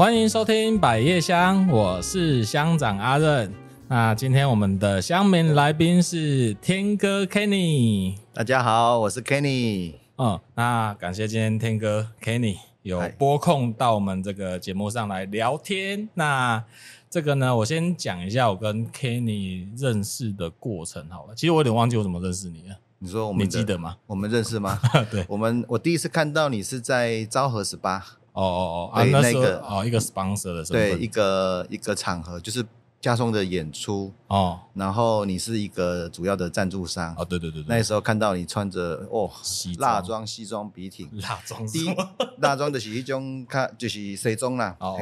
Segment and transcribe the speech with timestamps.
[0.00, 3.52] 欢迎收听百叶香，我是乡长阿任。
[3.86, 8.16] 那今天我们的乡民来宾是天哥 Kenny。
[8.32, 9.96] 大家好，我是 Kenny。
[10.16, 16.08] 嗯，那感谢今天天哥 Kenny 有拨空到我们这个节目上来聊天。
[16.14, 16.64] 那
[17.10, 21.34] 这个呢，我先讲一下我跟 Kenny 认识的过程好了。
[21.34, 22.76] 其实我有点忘记我怎么认识你了。
[23.00, 23.98] 你说我们你记得吗？
[24.06, 24.80] 我们认识吗？
[25.10, 28.02] 对， 我们我第一次看到你是在昭和十八。
[28.32, 32.64] 哦哦哦，啊，那个哦，一个 sponsor 的身份，对，一个一个场合，就是
[33.00, 37.12] 嘉颂的演出哦，然后你是一个主要的赞助商。
[37.18, 41.94] 哦，对对对对，那时候看到你穿着哦，西蜡装西装笔挺， 蜡装，第一
[42.38, 42.70] 蜡装。
[42.72, 44.96] 就是一种较就是西装啦，哦，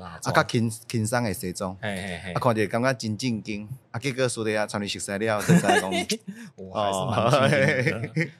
[0.00, 5.88] 啊，较轻轻松的西装，嘿嘿嘿，啊，看着感觉真正经，啊，结果说的啊，穿你熟悉了，就知讲，
[6.56, 8.30] 我还是蛮正经的，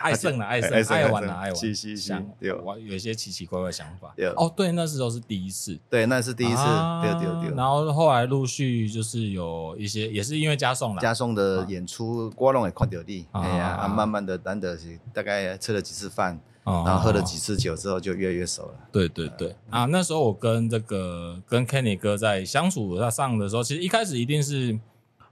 [0.00, 6.62] 爱胜了，爱胜，爱玩了，爱玩，是是是，有我有一些奇奇怪怪的想法，哦，对，那时候是第一次，对，那是第一次，
[7.02, 18.74] 对对对，然后后来陆续就是有一些，也是因为加送啦，加送的演出，我拢会看到你，哎呀，啊，慢慢的，难得是大概吃了几次饭，然后喝了几次酒之后，就越来越熟了。
[18.92, 24.78] 对对对，啊，那时候我跟这个跟 Kenny 哥在相处他上的时候，其实一开始一定是。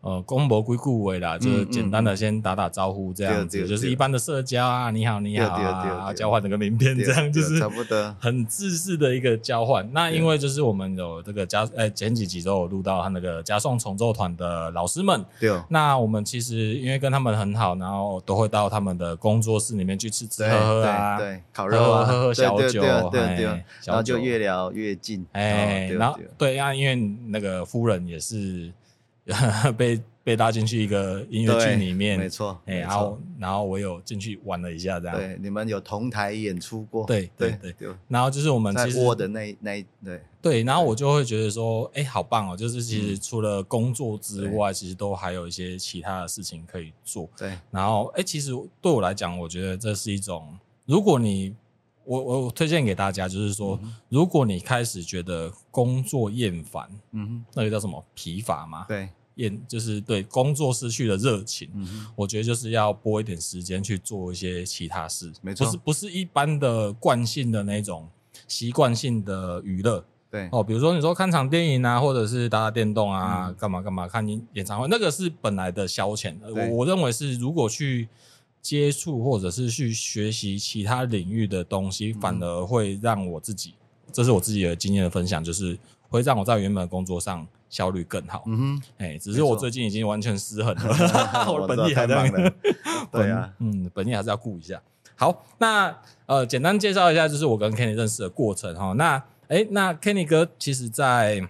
[0.01, 9.87] 呃，公博归顾为啦，就是简单的先打打招呼这样子，就是一般的社交啊，你好你好啊，交换这个名片这样，就是差不多很自私的一个交换。
[9.93, 15.61] 那因为就是我们有这个加，呃，前几集都有录到他那个加送重奏团的老师们，对。
[15.69, 26.95] 那我们其实因为跟他们很好，然后都会到他们的工作室里面去吃吃喝喝啊，对，烤肉啊，喝喝小酒，对对，然后就越聊越近，哎，然后对啊，因为
[27.27, 28.72] 那个夫人也是。
[29.77, 35.16] 被被拉进去一个音乐剧里面，没错，哎，然后然后我有进去玩了一下，这样。
[35.16, 37.06] 对，你们有同台演出过？
[37.06, 37.75] 对对对。
[38.09, 42.56] 然后就是我们其实握的那那对对，然后我就会觉得说，哎，好棒哦！
[42.56, 47.28] 就是其实除了工作之外，其实都还有一些其他的事情可以做。
[47.37, 47.56] 对。
[47.71, 51.55] 然后，哎，其实对我来讲，我觉得这是一种，如果你
[52.05, 53.78] 我我推荐给大家，就是说，
[54.10, 58.84] 如果你开始觉得工作厌烦，嗯，那个叫什么疲乏吗？
[58.89, 59.09] 对。
[59.69, 68.09] 就是对工作失去了热情，嗯、我觉得就是要拨一点时间去做一些其他事，没错，不是不是一般的惯性的那种
[68.48, 76.34] 习惯性的娱乐，对哦，比如说你说看场电影啊，或者是打打电动啊，干、嗯、嘛干嘛看演唱会，那个是本来的消遣。
[76.43, 78.09] 我我认为是如果去
[78.60, 83.75] 接触或者是去学习其他领域的东西，嗯、反而会让我自己，
[84.12, 85.78] 这是我自己的经验的分享，就是
[86.09, 87.47] 会让我在原本的工作上。
[87.69, 90.83] 效率更好，嗯哼，哎，只是我最近已经完全失衡了，
[91.53, 92.31] 我的本意还在，
[93.12, 94.81] 对啊，嗯，本意还是要顾一下。
[95.15, 95.95] 好，那
[96.27, 98.93] 呃，简单介绍一下，就是我跟 Kenny 认识的过程哈。
[98.93, 101.47] 那哎，那 Kenny 哥其实在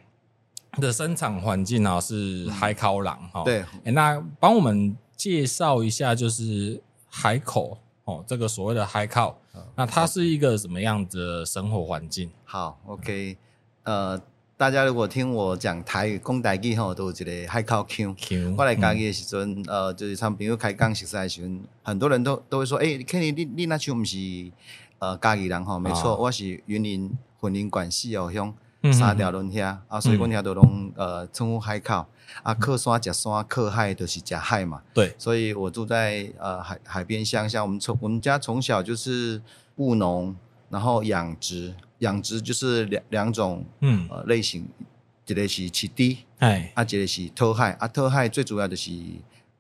[0.81, 6.81] 的生产环境呢是海口郎哈，对，哎，那帮我们介绍一下，就是
[7.11, 9.37] 海口哦，这个所谓的海口，
[9.77, 12.31] 那它是一个什么样的生活环境？
[12.45, 13.37] 好，OK，
[13.85, 14.21] 呃。
[14.59, 18.17] 大家如果听我讲台语、讲台语吼，都有一个海口腔。
[18.57, 24.17] 我来嘉义的时阵，呃，就是参朋友开讲熟悉的时阵，很多人都都会说，诶、欸，肯定你你那区不是
[24.99, 25.79] 呃嘉义人吼？
[25.79, 27.09] 没错，我是云林
[27.43, 28.53] 云林县四后乡
[28.93, 32.05] 三条轮遐啊，所以阮遐都拢呃称呼海口
[32.43, 34.83] 啊，靠山食山，靠海就是食海嘛。
[34.93, 39.41] 对，所以我住在呃海海边乡下，我们从我们家从小就是
[39.77, 40.35] 务农，
[40.69, 41.73] 然后养殖。
[41.99, 44.69] 养殖就是两两种，嗯，呃，类型，
[45.27, 48.91] 一个是起低，哎，啊，一个是讨海，啊，讨海最主要的是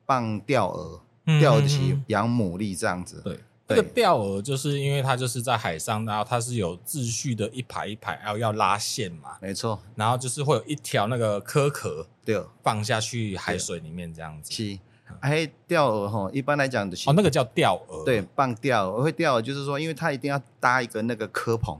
[0.06, 3.20] 放钓饵，钓饵就是养牡蛎这样子。
[3.24, 14.52] 对，这个钓饵就是因为它就是在海上，然后它是有秩序的一排一排，然后要拉线嘛，没错，然后就是会有一条那个壳壳，对，放下去海水里面这样子。
[14.52, 14.78] 是，
[15.20, 21.76] 哎，钓饵哈，一般来讲的是哦，那个叫钓饵，对，放钓饵会钓饵，就是说，因为它一定要搭一个那个壳棚。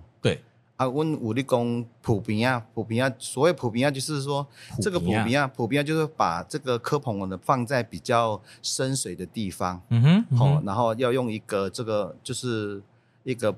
[0.79, 4.47] 啊，阮有咧讲铺边啊，普平啊，所谓普平啊，就是说
[4.81, 12.81] 这个普平啊，普平啊，就是把这个科棚呢放在比较深水的地方，嗯哼，好、嗯，然后要用一个这个就是
[13.25, 13.53] 一个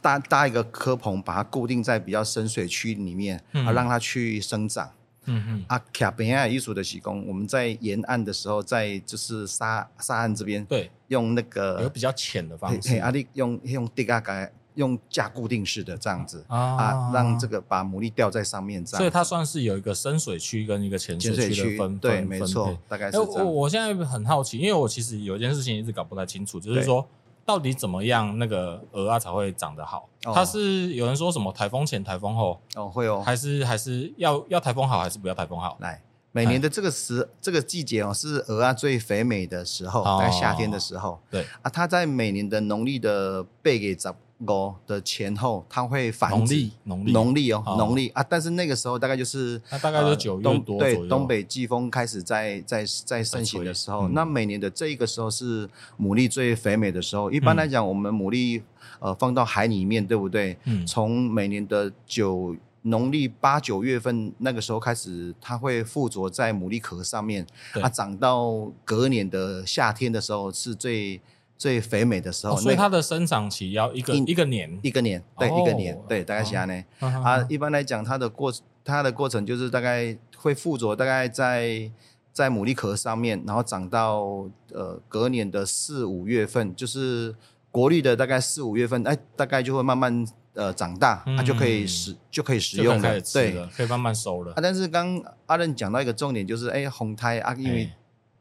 [0.00, 4.90] 搭搭一个科棚，把它固定在比较深水区里面，啊，让它去生长，
[5.26, 14.48] 嗯哼，啊，卡边啊，艺术的施工，我们在沿岸的时候，在就是沙沙岸这边，对，用那个有比较浅的方式，啊，你用用地嘎嘎。
[14.74, 23.44] 用架固定式的这样子啊，啊，让这个把牡蛎吊在上面这样，所以它算是有一个深水区跟一个浅水区的分，对，没错，大概是这样。
[23.44, 27.06] 我我现在很好奇，因为我其实有一件事情一直搞不太清楚，就是说
[27.44, 30.08] 到底怎么样那个鹅啊才会长得好？
[30.24, 32.58] 哦、它是有人说什么台风前、台风后？
[32.74, 35.76] 哦会哦，还是还是要要台风好还是不要台风好？
[35.80, 41.20] 来，每年的这个时这个季节哦，是鹅啊最肥美的时候，在、哦、夏天的时候。
[41.30, 41.44] 对。
[41.60, 44.08] 啊，它在每年的农历的八月十
[44.38, 46.36] 五的前后，它会繁殖。
[46.36, 55.66] 农历农历农历哦，农历、哦、啊，但是那个时候大概就是它大概是九月多对，东北季风开始在在在盛行的时候、嗯，那每年的这一个时候是
[55.98, 57.30] 牡蛎最肥美的时候。
[57.30, 58.60] 一般来讲，我们牡蛎
[58.98, 60.56] 呃放到海里面，对不对？
[60.64, 60.86] 嗯。
[60.86, 71.20] 从每年的九农历八九月份那个时候开始，它会附着在牡蛎壳上面，它长到隔年的夏天的时候是最。
[71.56, 76.84] 最肥美的时候，哦、所以它的生长期要一个一,一个年，一个年，对，哦、一个年，对，大概是这样呢。
[76.98, 78.52] 啊，一般来讲，它的过
[78.84, 81.90] 它的过程就是大概会附着，大概在
[82.32, 87.34] 在牡蛎壳上面，然后长到呃隔年的四五月份，就是
[87.70, 94.52] 国历的大概四五月份，哎，大概就会慢慢呃长大，它、嗯啊、就可以食就可以食用了，对，可以慢慢收了。
[94.52, 97.88] 啊，但是刚阿任讲到一个重点，就是哎，红胎啊，因为。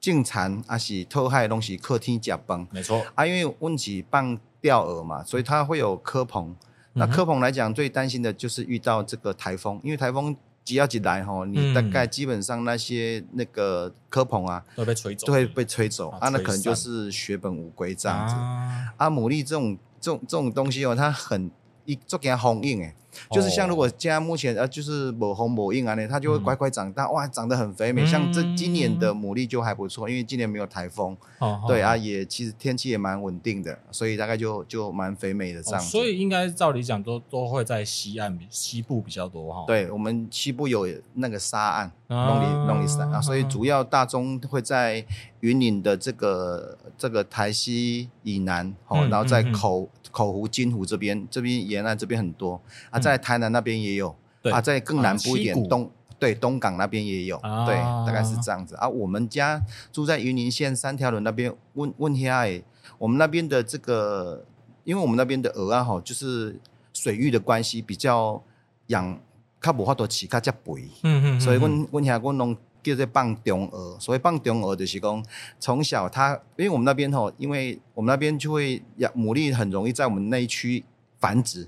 [0.03, 3.01] 进产还是偷害的东西，客厅甲崩，没错。
[3.15, 6.53] 啊，因为问题放钓饵嘛，所以它会有磕棚、
[6.93, 6.99] 嗯。
[6.99, 10.35] 那磕棚来讲，最担心的就是遇到这个台风，因为台风
[10.65, 18.35] 只要一来吼，你大概基本上那些那个磕棚啊，都被吹走，都会被吹走啊，啊，那可能就是血本无归这样子。
[18.35, 21.49] 啊，啊牡蛎这种这种这种东西哦，它很
[21.85, 22.93] 一做给它封印诶。
[23.31, 28.05] 就是像如果现在目前呃就是某红某硬啊呢，它就会乖乖长大，嗯、哇，长得很肥美。
[28.05, 35.83] 像这今年的牡蛎就还不错，因为今年没有台风，哦、对啊，也其实天气也蛮稳定的，所以大概就就蛮肥美的这样、哦。
[35.83, 39.63] 所以应该照理讲都都会在西岸西部比较多哈、哦。
[39.67, 45.05] 对，我们西部有那个沙岸，弄里弄里山啊，所以主要大宗会在
[45.39, 49.89] 云岭的这个这个台西以南，哦，嗯、然后在口。
[50.11, 52.61] 口湖、金湖这边，这边沿岸这边很多
[52.91, 57.75] 啊，在台南那边也有，啊，在更南部一点，啊、东对东港那边也有，啊，对，
[58.07, 58.75] 大概是这样子。
[58.77, 58.87] 啊。
[58.87, 59.61] 我们家
[59.91, 62.63] 住在云林县三条仑那边，问问下哎，
[62.97, 64.45] 我们那边的这个，
[64.85, 66.59] 因为我们那边的鹅啊，哈，就是
[66.93, 68.41] 水域的关系，比较
[68.87, 69.19] 养，
[69.61, 72.55] 较无法度饲，较加肥，嗯嗯，所以问问下我弄。
[72.83, 75.25] 叫做放中鹅，所以放中鹅就是讲，
[75.57, 80.83] 从小它，因为我们那边吼，因为我们那边就会养牡蛎，很容易在我们那一区
[81.17, 81.65] 繁殖，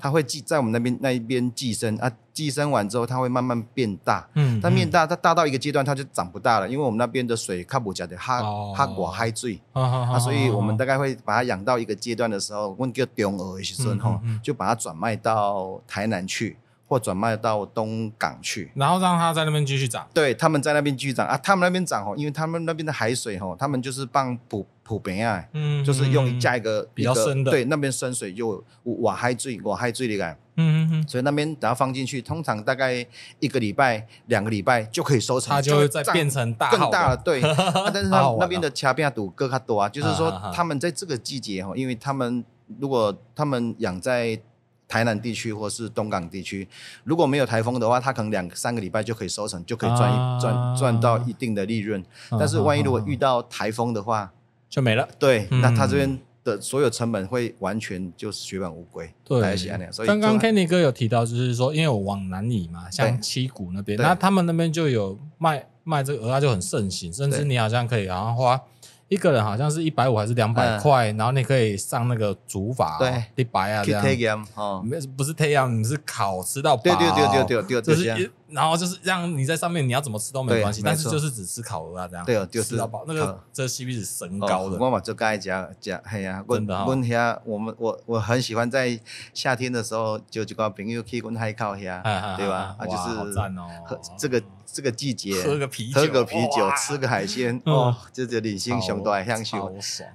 [0.00, 8.42] 它会寄在我们那边那一边寄生啊，寄生完之后，它会慢慢变大，嗯，它变大，它大到一个阶段，它就长不大了，因为我们那边的水靠不加的哈
[8.74, 16.56] 哈寡海水，啊，所以我们大概会把它养到一个阶段的时候，我们叫中鹅的时候，就把它转卖到台南去。
[16.90, 20.04] 或转卖到东港去，然后让它在那边继续长。
[20.12, 33.06] 对，他们在那边继续长啊，他们那边长哦，因为他们那边的海水哦，他们就是放普普边啊，嗯，就是用加一个比较深的，对，那边深水就瓦海最，瓦海最的感，嗯嗯嗯，所以那边等它放进去，通常大概
[33.38, 37.40] 一个礼拜、两个礼拜就可以收成，它就会再变成大更大了，对。
[37.46, 42.44] 啊、但是它那边的卡边赌更加多啊，就是说他们在这个季节哈，因为他们
[42.80, 44.36] 如果他们养在。
[44.90, 46.66] 台南地区或是东港地区，
[47.04, 52.04] 如果没有台风的话，它可能两三个礼拜就可以收成，就可以赚一赚赚到一定的利润。
[52.32, 54.32] 但是万一如果遇到台风的话，
[54.68, 55.08] 就没了。
[55.16, 59.08] 对，那它这边的所有成本会完全就是血本无归。
[59.22, 59.56] 对，
[59.92, 68.60] 所以刚刚 Kenny 哥有提到，就是说，因为我往南移嘛，像七股那边，那他们那边就有卖卖这个蚵仔就很盛行，甚至你好像可以好像花。
[69.10, 73.90] 一个人好像是一百五还是两百块，然后你可以上那个竹筏，对，一百啊这
[74.20, 84.78] 样，哦，没不是太阳，你是烤吃到饱，对对对对对对，就是然后就是让你在上面，你要怎么吃都没关系，但是就是只吃烤鹅啊这样，对，就吃到饱，那个这 CP 值神高的。
[84.78, 88.96] 我嘛就该讲讲，嘿呀，真的哈，问下我们我我很喜欢在
[89.34, 92.00] 夏天的时候就几个朋友去温海口遐，
[92.36, 92.76] 对吧？
[92.78, 94.40] 啊，就是这个。
[94.72, 99.72] 这个季节喝个啤酒，喝个啤酒，吃个海鲜，哦，这就人生上大享受。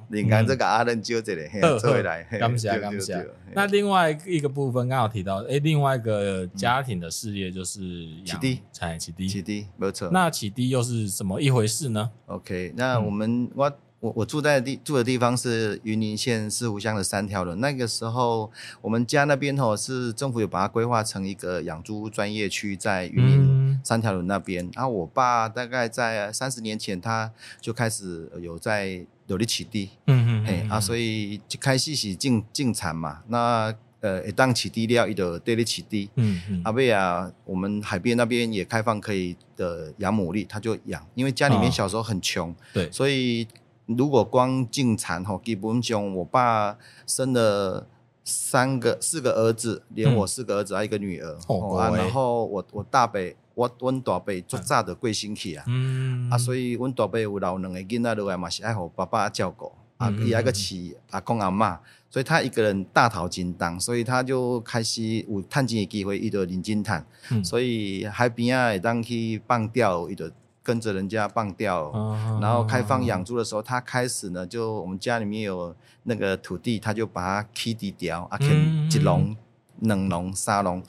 [0.09, 1.49] 你看这个阿伦就这里，
[1.81, 3.27] 这回来，感谢感谢。
[3.53, 8.59] 那另外一个部分刚好提到，哎，另外一个家庭的事业就是养起滴，
[8.97, 10.09] 起低，起滴，没错。
[10.11, 13.71] 那起低又是怎么一回事呢？OK，那我们我。
[14.01, 17.59] 我我住在地住的地方是云林县四湖乡的三条仑。
[17.59, 24.69] 那个时候，我们家那边吼是政府有把它规划成一个养猪专业区，在云林三条仑那边。
[24.73, 33.23] 然后我爸大概在三十年前，他就开始有在努力起地，嗯嗯，哎啊，所以就开始是进进产嘛。
[33.27, 36.61] 那呃，一旦起地料，一就对得起地，嗯嗯。
[36.63, 43.47] 阿贝啊，我们海边那边也开放可以的养牡蛎，他就养，因为家里面小时候很穷，对，所以。
[43.87, 47.85] 如果光进产吼，基本上我爸生了
[48.23, 53.21] 三个、四个儿子，连我四个儿子还有一个女儿，嗯哦啊、然后我我大伯，
[53.55, 70.29] 我阮大伯做早的过身去啊，嗯、啊，所以阮大伯有留两个囡仔落来嘛，是爱互爸爸照顾，啊，伊还个饲阿公阿嬷，所以他一个人大头金当，所以他就开始有趁钱的机会，伊就认真趁，嗯、所以海边啊会当去放钓，伊就。
[70.65, 79.37] 跟着人家放钓，哦、然后开放养猪的时候，他开始呢，就我们家里面有那个土地，他就把它起地掉，啊，开一笼、
[79.79, 80.83] 两笼、三笼。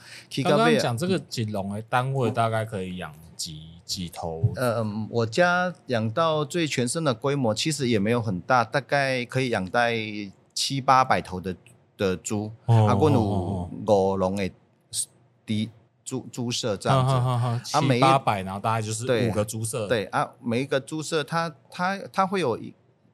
[0.44, 4.52] 刚刚讲这个几笼的单位大概可以养几几头？
[4.56, 9.96] 呃，我家养到最全身的规模，其实也没有很大，大概可以养在
[10.54, 11.56] 七八百头的
[11.96, 12.52] 的猪。
[12.66, 14.50] 哦、啊，我有五笼的
[15.44, 15.70] 地。
[16.06, 19.88] 猪猪舍这样子，啊，七八百，然后大概就是五个猪舍。
[19.88, 22.56] 对啊，每一个猪舍它它它会有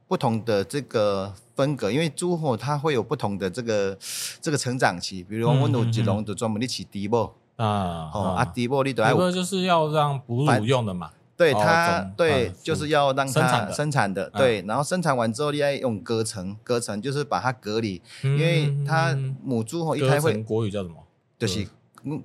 [0.06, 3.96] 不同的这个风格，因为猪吼它会有不同的这个
[4.40, 5.22] 这个成长期。
[5.22, 11.10] 比如我们有一笼就专门你起猪母啊，哦啊猪母你都要，就是要让哺乳用的嘛。
[11.36, 14.30] 对它对，就是要让它生产的。
[14.30, 20.96] 对，然后生产完之后你要用隔层，隔层就是把它隔离，因为它母猪吼一开会国语叫什么？
[21.38, 21.66] 就是。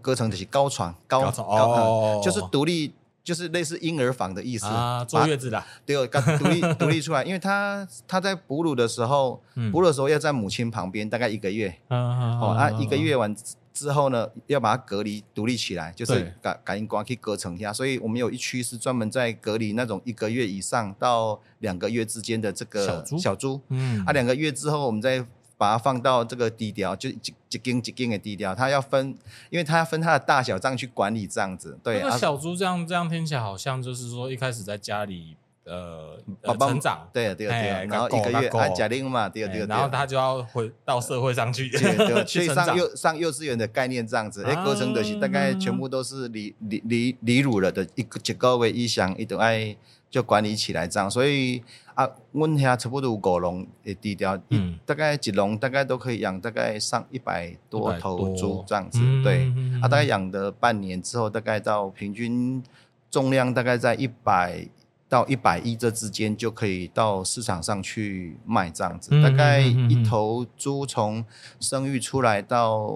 [0.01, 2.91] 隔层就是高床，高高哦，就是独立，
[3.27, 13.36] 就是类似婴儿房的意思啊，坐月子的，对，刚独立独立出来，因为他他在哺乳的时候，哺乳的时候要在母亲旁边，大概一个月，哦啊，一个月完
[13.74, 25.25] 之后呢，要把它隔离独立起来，就是感感应光去隔层一下，所以我们有一区是专门在隔离那种一个月以上到两个月之间的这个小猪，小猪，嗯，啊，两个月之后我们再。
[25.57, 29.17] 把它放到这个低调，就一一斤一斤的低调，它要分，
[29.49, 31.77] 因为它要分它的大小这样去管理这样子。
[31.83, 35.35] 对，那小猪这样这样听起来好像就是说一开始在家里
[35.65, 36.17] 呃
[36.59, 49.75] 成长，对对对，然后一个月啊假定嘛，对对对，然后他就要回到社会上去，对 去上幼上幼稚园的概念这样子，哎，过程的是大概全部都是离离离离乳了的一个一个月以上，一定爱
[50.09, 51.63] 就管理起来这样，所以。
[51.97, 62.61] 啊，阮遐差不多有五笼的低调，嗯，大概一笼大概都可以养大概上一百多头猪这样子，对，啊，大概养的半年之后，大概到平均
[63.09, 64.63] 重量大概在一百
[65.09, 69.19] 到一百一这之间，就可以到市场上去卖这样子。
[69.23, 71.25] 大概一头猪从
[71.59, 72.95] 生育出来到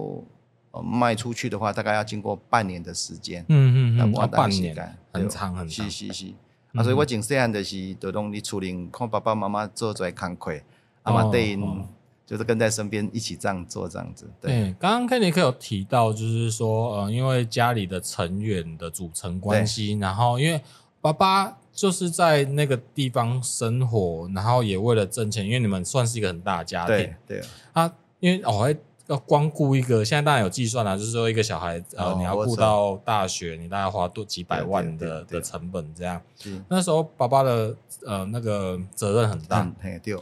[0.84, 3.44] 卖出去的话，大概要经过半年的时间。
[3.50, 4.76] 嗯嗯嗯，半年，
[5.12, 5.90] 很长很长。
[5.90, 6.34] 是是是。
[6.74, 10.60] 啊，所以我从细汉就是都拢伫厝里看爸爸妈妈做在工课，
[11.04, 11.58] 阿妈对，
[12.26, 14.30] 就是跟在身边一起这样做这样子。
[14.40, 20.62] 对，刚刚 Kenneth 有提到，就是说，呃，因为家里的成员的组成关系，然后因为
[21.02, 26.96] 爸爸就是在那个地方生活，然后也为了挣钱，因为你们算是一个很大的家庭。
[26.96, 28.74] 对，对啊，因为哦。
[29.12, 36.22] 要光顾一个，现在当然有计算了，就是说一个小孩，呃，你要顾到大学，你大概花多几百万的的成本这样。
[36.70, 37.76] 那时候爸爸的
[38.06, 39.70] 呃那个责任很大，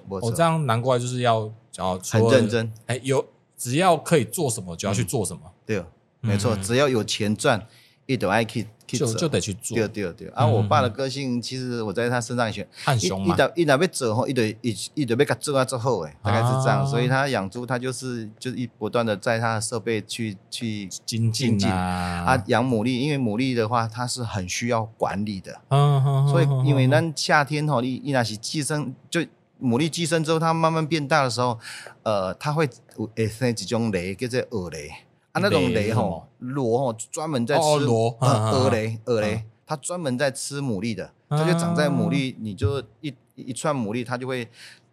[0.10, 2.74] 我这样难怪就是要要很认真。
[2.88, 3.24] 哎，有
[3.56, 5.42] 只要可以做什么就要去做什么。
[5.68, 5.84] 对，
[6.22, 7.68] 没错，只要有钱赚，
[8.08, 8.68] 一定爱去。
[8.98, 10.28] 就就得去做，对对对。
[10.30, 13.34] 啊，我爸的个性，其实我在他身上学，很凶嘛。
[13.34, 16.86] 一到一到要做吼，一堆一一堆要给做啊做好诶，大概是这样。
[16.88, 22.24] 所以他养猪，他就是就是一不断的在他的设备去去精进啊。
[22.26, 25.60] 啊，养牡蛎，因为牡蛎的话，它是很需要管理的。
[25.70, 29.22] 嗯，所以因为咱夏天吼，你一那是寄生，就
[29.62, 31.60] 牡蛎寄生之后，它慢慢变大的时候，
[32.04, 34.90] 呃，它会会生几种雷，叫做蛾雷。
[35.32, 44.48] 啊，那种雷吼，螺吼，专门在吃螺，蛾雷，蛾雷，它专门在吃牡蛎的，它就长在牡蛎，你就一一串牡蛎，它就会。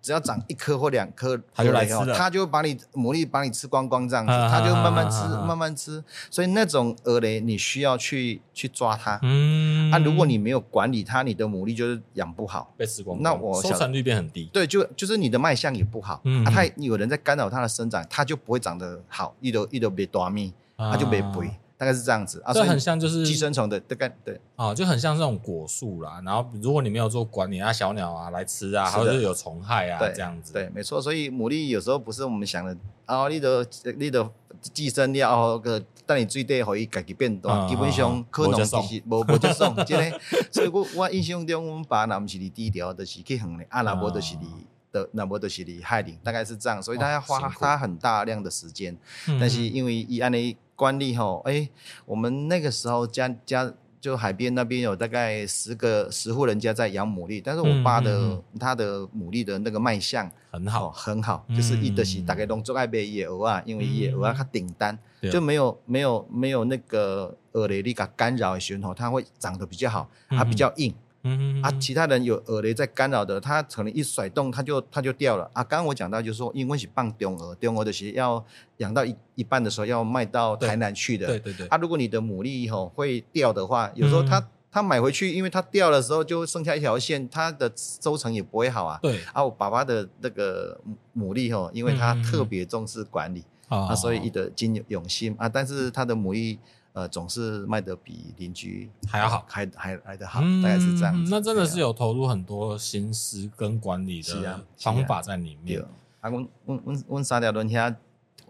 [0.07, 2.15] 只要长一颗或两颗，它就来吃了。
[2.15, 6.01] 它就会把你牡蛎把你吃光光这样子，它就慢慢吃，慢慢吃。
[6.31, 9.19] 所以那种蛾雷，你需要去去抓它。
[9.23, 13.21] 嗯，啊，如果你没有管理它，你的牡蛎就是养不好，被吃光。
[13.21, 14.49] 那我收成率变很低。
[14.53, 16.21] 对，就就是你的卖相也不好。
[16.23, 21.51] 嗯，它有人在干扰它的生长，它就不会长得好，一朵一朵别大米，它就别肥。
[21.79, 26.23] 大概是这样子啊，这很像就是寄生虫的大概对啊，就很像这种果树啦。
[26.25, 30.55] 然后如果你没有做管理啊，小鸟啊来吃啊，或者是有虫害啊，这样子。
[30.55, 31.03] 对，没错。
[31.03, 33.67] 所以牡蛎有时候不是我们想的啊，你的
[33.99, 34.27] 你的
[34.63, 38.75] 寄生了个，但你最低可以自己变大，基本上可能就是
[39.11, 40.21] 无无接送， 真的。
[40.51, 44.47] 所以我我印象中，我们爸那不是离低调，就是去远的，啊那无就是离
[44.93, 46.83] 的，那无就是离海里，大概是这样。
[46.83, 48.97] 所以他要花他很大量的时间，
[49.39, 50.57] 但是因为伊安尼。
[50.77, 51.69] 管理吼，哎，
[52.05, 70.95] 我们那个时候家家就海边那边有大概十个十户人家在养牡蛎，但是我爸的、嗯嗯嗯、他的牡蛎的那个卖相很好，哦、很好，嗯、就是一的是大概都做爱卖野鹅啊，因为野鹅啊它顶单，嗯、就没有没有没有那个蚵雷力噶干扰的时候，它会长得比较好，它比较硬。
[71.27, 75.65] 嗯嗯啊，其他人有耳雷在干扰的，他可能一甩动，他就他就掉了啊。
[75.65, 78.45] 刚刚我讲到就是说，因为是放中鹅，中鹅的是要
[78.79, 81.27] 养到一一半的时候要卖到台南去的。
[81.27, 81.67] 对对对。
[81.67, 88.99] 啊，如果你的牡蛎吼会掉的话，有时候它它买回去，因为它掉的时候就剩下一条线，它的收成也不会好啊。
[89.03, 89.21] 对。
[89.33, 90.79] 啊，我爸爸的那个
[91.17, 96.59] 牡蛎吼，因为他特别重视管理啊，所以一的经用心啊，但是他的牡蛎。
[96.97, 101.31] 呃，总是卖的比邻居还要好，还还来得好，嗯、大概是这样子。
[101.31, 105.85] 那真的是有投入很多心思跟管理的方法在里面。
[106.23, 107.95] 啊，问问问问沙条仑下，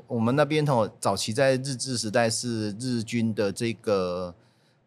[0.07, 4.33] 我们那边哦早期在日治时代是日军的这个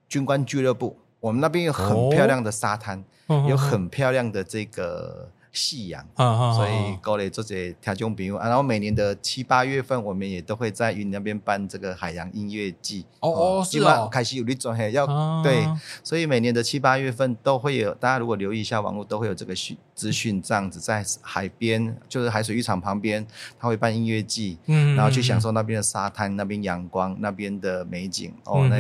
[0.08, 5.30] 军官俱乐部，我们那边有很漂亮的沙滩，哦、有很漂亮的这个。
[5.52, 13.06] 夕阳，所以高磊做这些听众朋友啊，然后每年的七八月份，我们也都会在云南那边办这个海洋音乐季。
[13.20, 15.06] 哦哦，是哦，开始有你做嘿，要
[15.44, 15.68] 对，
[16.04, 23.26] 所以每年的七八月份都会有，大家如果留意一下网络，都会有这个讯资讯，这样子在海边，就是海水浴场旁边，
[23.60, 28.32] 他会办音乐季，嗯，然后去享受那边的沙滩、那边阳光、那边的美景。
[28.46, 28.78] 哦，那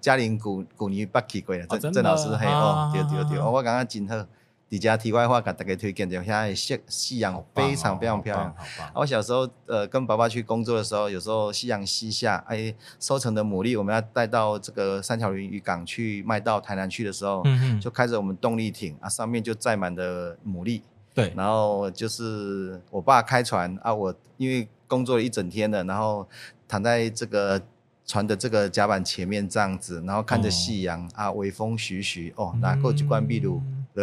[0.00, 4.24] 嘉陵古古尼巴奇贵了，郑郑老师嘿哦，对对对，我刚刚真好。
[4.68, 8.54] 底下题外话，给大家推荐一下，现在夕夕阳非常非常漂亮。
[8.94, 20.82] 我小时候呃跟爸爸去工作的时候，有时候夕阳西下，哎，收成的牡蛎我们要带到这个三条渔港去卖到台南去的时候，嗯、就开着我们动力艇啊，上面就载满了牡蛎。
[21.14, 26.28] 对，然后就是我爸开船啊，我因为工作了一整天了，然后
[26.68, 27.60] 躺在这个
[28.06, 33.40] 船的这个甲板前面这样子，然后看着夕阳、哦、啊，微风徐徐哦，那过去关闭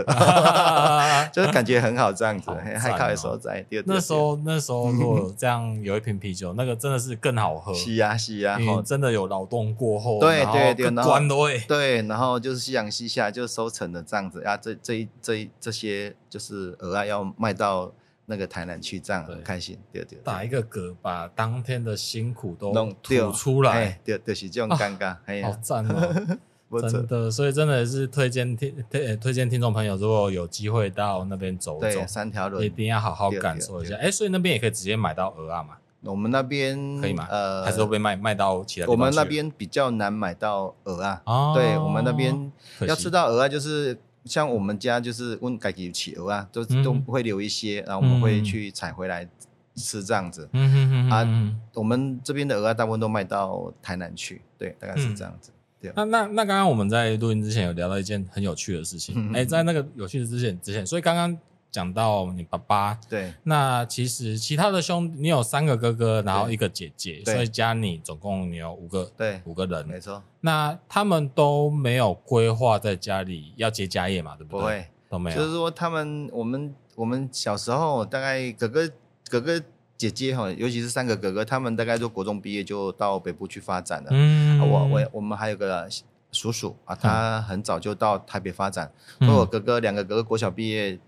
[0.01, 0.05] 路。
[1.34, 3.65] 就是感觉很好，这样子，还靠的时候在。
[3.86, 7.73] 那时候，那时候如果这样有一瓶啤酒，那个真的是更好喝。
[7.75, 11.19] 是啊，是啊，因为真的有劳动过后，对对对，然后
[11.67, 17.91] 对，然后就是夕阳西下就收成的这样子啊，这这这这些就是额外要卖到
[18.27, 19.77] 那个台南去，这样很开心。
[19.91, 26.38] 对对，打一个嗝，把当天的辛苦都吐出来，对，就是这种尴尬，好赞哦。
[26.81, 33.95] 真的，所以真的是推荐听推推荐听众朋友，如果有机会到那边走走，三条轮一定要好好感受一下。
[33.95, 35.77] 哎，所以那边也可以直接买到鹅啊嘛？
[36.03, 37.27] 我们那边可以吗？
[37.31, 38.85] 呃，还是会被卖卖到其他？
[38.88, 41.19] 我们那边比较难买到鹅啊。
[41.25, 49.27] 哦，对，我们那边要吃到鹅啊，就是像我们家就是问自己起蚵仔，都都会留一些，然后我们会去采回来
[49.75, 50.47] 吃这样子。
[50.53, 55.49] 嗯嗯嗯啊，我们这边的鹅啊大部分都卖到台南去，对，大概是这样子。
[55.95, 61.38] 那那那刚刚我们在录音之前有聊到一件很有趣的事情，哎、欸，在那个有趣的之前之前，所以刚刚
[61.69, 70.23] 讲到你爸爸，对，那其实其他的兄，你有三个哥哥，然后一个姐姐，所以加你总共你有五个，对，五个人，没错。
[70.41, 74.59] 那他们都没有规划在家里要接家业嘛，对不对？
[74.59, 75.38] 不会，都没有。
[75.38, 78.89] 就是说他们，我们我们小时候大概哥哥
[79.29, 79.63] 哥哥。
[79.97, 84.10] 姐姐哈，尤其是三个哥哥，他们大概都国中毕业就到北部去发展了。
[84.12, 85.88] 嗯，我我我们还有个
[86.34, 88.91] 叔叔啊，他很早就到台北发展。
[89.19, 90.99] 嗯，我哥哥两个哥哥国小毕业，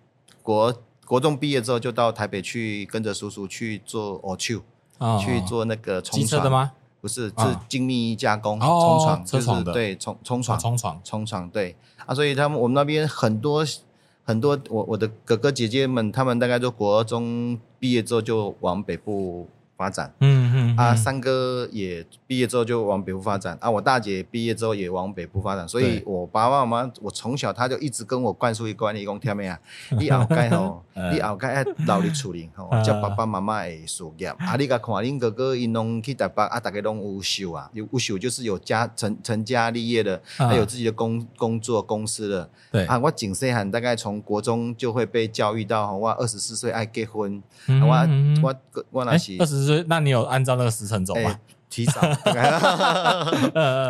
[0.42, 0.74] 国
[1.06, 4.62] 国中毕业之后就到台北去跟着叔叔去做哦，去
[5.20, 6.44] 去做那个冲床。
[6.44, 6.72] 的吗？
[7.02, 7.34] 不是，是
[7.68, 10.58] 精密加工冲床，就是对冲冲床。
[10.58, 11.02] 冲床。
[11.04, 11.76] 冲床对。
[12.06, 13.66] 啊，所以他们我们那边很多。
[14.28, 20.78] 很多我我的哥哥姐姐们，他们大概都国中毕业之后就往北部发展，嗯嗯，嗯。
[20.78, 29.60] 啊，三哥也毕业之后就往北部发展，啊，我大姐毕业之后也往北部发展，所以我爸爸妈妈，我从小他就一直跟我灌输一个观念，讲听没啊？
[30.00, 34.28] 你后盖吼，你后盖要劳力处理吼，叫爸爸妈妈的事业。
[34.28, 42.50] 啊，你甲看恁哥哥因拢去台北，啊，大家拢优秀啊，有优秀就是有家成成家立业的，还有自己的工工作公司的。
[42.72, 42.86] 对。
[42.88, 48.08] 啊，我景细汉大概从国中就会被教育到，我二十四岁爱结婚，我
[48.42, 48.56] 我
[48.90, 49.67] 我那是二十。
[49.88, 51.40] 那你有按照那个时辰走吗？
[51.70, 52.02] 提早。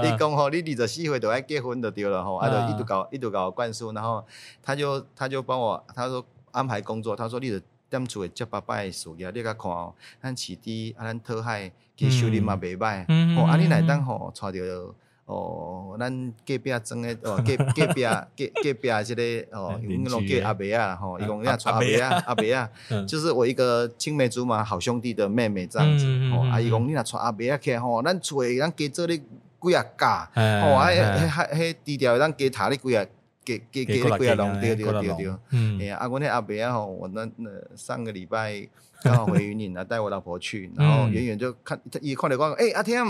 [0.02, 4.24] 你讲吼，你二十四岁就爱结婚就对了吼，啊，就一直搞一直搞灌输，然后
[4.64, 7.62] 他就他就帮我，他说安排工作，他说你得
[7.92, 14.94] 踮厝诶接爸爸诶事业，你甲看哦，咱市地啊，咱讨海去收入嘛袂歹，吼，啊，你来当吼带着。
[15.28, 22.70] 哦，咱隔壁装诶，哦，隔 隔壁隔隔壁这个哦，因为拢叫阿伯啊，吼，伊讲要娶阿伯啊，阿伯啊，
[23.06, 33.06] 就是我一个青梅竹马好兄弟的妹妹这样子，哦，阿姨讲你若娶阿伯啊去吼，咱厝诶，咱加做咧几啊架，哦，还还还还低调，咱给塔哩几啊，
[33.44, 38.66] 给给给哩几啊龙，对对对对，嗯，哎呀，啊，我那阿伯啊，吼，我那那上个礼拜
[39.04, 43.04] 刚好回云岭啊，带我老婆去，然后远远就看，一看到我，哎，阿天，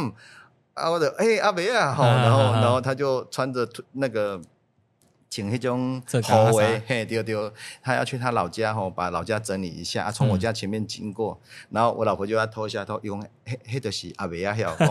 [0.78, 4.40] 啊，我的，哎，阿伯啊，吼，然后然后他就穿着那个。
[5.30, 7.52] 请那种后卫，嘿，丢丢，
[7.84, 11.38] 他要去他老家吼，把老家整理一下，从我家前面经过，
[11.70, 14.88] 然后我老婆就要脱下头，伊讲，嘿，嘿，就是阿伯啊，晓 讲，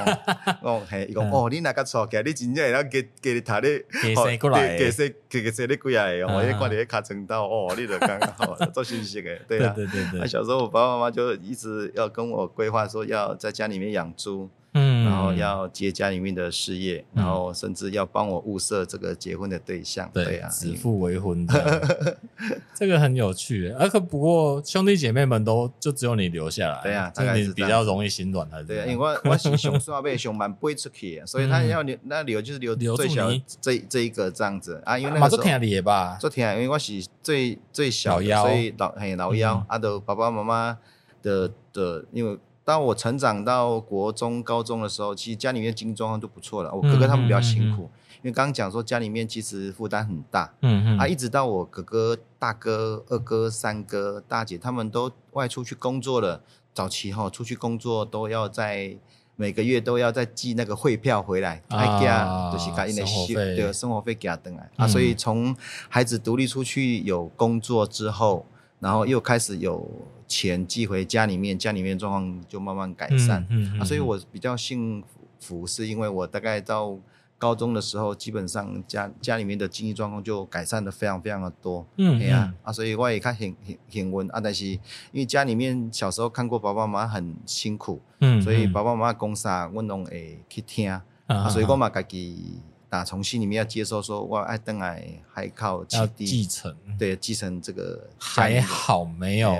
[0.63, 3.69] 讲嘿，伊讲，哦，你那个错，其实你真正要给给你他的，
[4.03, 4.77] 给谁过来？
[4.77, 5.09] 给谁？
[5.27, 6.23] 给给谁的过来？
[6.27, 10.29] 我一挂你卡成道，哦，你就刚刚好做信息的，对啊，对对对。
[10.29, 14.51] 小时候我爸爸妈妈就一直要跟我规划说，要在家里面养猪。
[14.77, 22.19] 嗯，然后要接家里面的事业，然后甚至要帮我物色这个结婚的对象，对啊，指腹为婚的，
[22.77, 23.71] 这个很有趣。
[23.79, 28.65] 而可不过兄弟姐妹们都就只有你留下来，对啊，大概是比较容易心软还是？
[28.65, 34.83] 对啊，因为我我是熊双倍熊蛮不会出去，所以他要留那留就是留最小这这一个这样子。
[34.85, 40.79] 啊，因为那个时候做天吧，做天，因为我是最最小，所以老嘿老幺啊，都爸爸妈妈
[41.23, 42.39] 的的因为。
[42.67, 46.75] 当我成长到国中、高中的时候，其实家里面经济状况都不错了。
[46.75, 50.53] 我哥哥他们比较辛苦，嗯嗯嗯、因为刚刚讲说家里面其实负担很大。
[50.63, 50.99] 嗯嗯。
[50.99, 56.43] 啊，一直到我哥哥、大哥、二哥、三哥、大姐他们都外出去工作了。
[56.75, 58.97] 早期哈，出去工作都要在
[59.37, 64.69] 每个月都要再寄那个汇票回来，还加、啊、就是给因的生活费，对，生活费给他等来。
[64.77, 65.57] 嗯、啊，所以从
[65.89, 68.45] 孩子独立出去有工作之后，
[68.81, 69.89] 然后又开始有。
[70.29, 73.47] 钱寄回家里面，家里面状况就慢慢改善。
[73.49, 75.01] 嗯啊，所以我比较幸
[75.39, 76.99] 福，是因为我大概到
[77.39, 81.87] 高中的时候，基本上家家里面的经济状况就改善的非常非常的多。
[81.97, 84.41] 嗯，对啊，啊，所以我也看很很很稳啊。
[84.41, 84.81] 但是因
[85.13, 90.91] 为家里面小时候看过爸爸妈妈很辛苦，嗯，所以爸爸妈妈讲啥，我拢会去听。
[90.91, 92.61] 啊，啊，所以我嘛自己。
[92.89, 99.55] 打从心里面要接受，说哇，爱登爱还靠继继承，对，继承这个还好没有，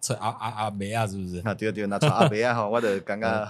[0.00, 1.38] 这阿阿阿梅亚是不是？
[1.48, 3.46] 啊，对对，那从阿梅亚哈，我的刚刚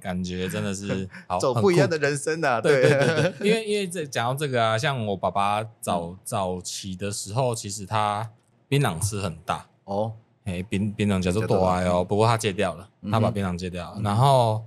[0.00, 1.08] 感觉真的是
[1.40, 8.30] 走不一样的人生呐，对对对，因为因为这讲到这个啊，像我爸爸早早期的时候，其实他
[8.68, 9.66] 槟榔吃很大。
[9.84, 10.12] 哦，
[10.44, 14.62] 哎，槟槟榔叫做多爱哦，不过他戒掉了，他把槟榔戒掉了，然后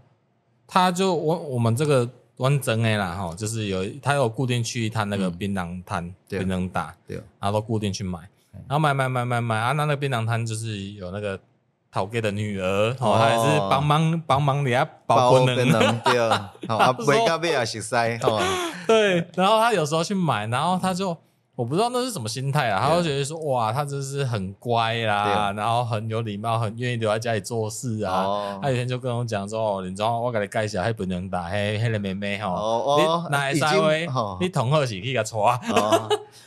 [0.68, 2.10] 他就我我们这个。
[2.36, 8.20] 端正的啦吼，就是有他有固定去他那个槟榔摊，槟榔打，对，然后都固定去买，
[8.68, 11.40] 然后买买买买买啊，那那个槟榔摊就是有那个
[11.92, 16.20] 陶哥的女儿，哦，还是帮忙帮忙人家包槟榔，对，
[16.68, 17.96] 啊，买到尾也熟悉，
[18.88, 21.18] 对，然后他有时候去买，然后他就。
[21.56, 28.58] 我不知道那是什么心态啊，他会觉得说哇，他真是很乖啦，然后很有礼貌，很愿意留在家里做事啊。
[28.60, 32.56] 他有一天就跟我讲说，你知道我给你介绍还不能打，嘿，嘿个妹妹哈，
[32.98, 34.08] 你哪三位？
[34.42, 35.60] 你同学是去个抓，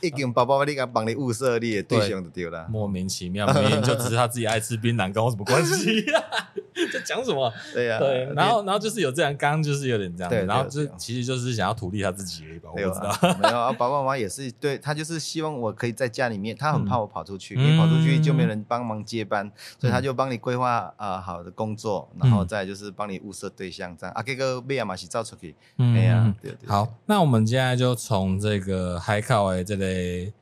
[0.01, 2.66] 已经爸爸你个帮你物色你的对象就对了。
[2.69, 6.51] 莫名其妙，明明就只是他自己爱吃槟榔，跟我什么关系啊？
[6.92, 7.51] 在讲什么？
[7.73, 13.38] 对呀，对，然后然后就是有这样，刚刚就是有点这样，然后就其实就是想要图利他自己而已吧，我不知道。
[13.40, 14.95] 没有啊，爸爸妈妈也是对他。
[14.96, 24.14] 就是希望我可以在家里面，他很怕我跑出去，你跑出去就没人帮忙接班，所以他就帮你规划啊好的工作，然后再就是帮你物色对象这样。
[24.14, 26.68] 啊，这个贝亚马西造出去，哎呀，对对。
[26.68, 30.32] 好，那我们现在就从这个海口的这类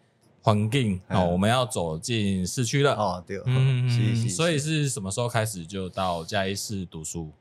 [0.41, 2.95] 环境哦，我们要走进市区了。
[2.95, 7.33] 哦，对，嗯，所以是什么时候开始就到嘉义市读书？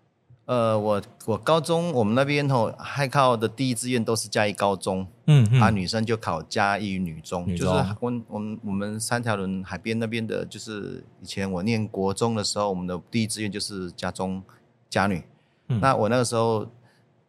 [0.45, 14.43] 呃，我我高中我们那边吼，海口的第一志愿都是嘉义高中，嗯，嗯啊，女生就考嘉义女中，女中就是我我们我们三条轮海边那边的，就是以前我念国中的时候，我们的第一志愿就是嘉中
[14.89, 15.23] 嘉女。
[15.69, 16.67] 嗯、那我那个时候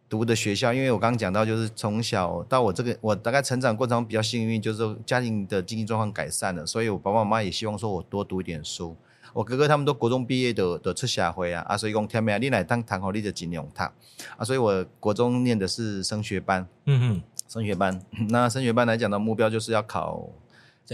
[0.08, 8.96] 读的学校，因为我刚刚讲到，就是从小到我这个，我大概成长过程中比较幸运，就是家庭的经济状况改善了，所以我爸爸妈妈也希望说我多读一点书。
[9.34, 13.82] 我哥哥他们都国中毕业的，都出社会啊，啊，所以讲天命，你来当堂口，你就尽量读。
[13.82, 20.30] 啊，所以我国中念的是升学班，嗯哼，升学班， 那升学班来讲的目标就是要考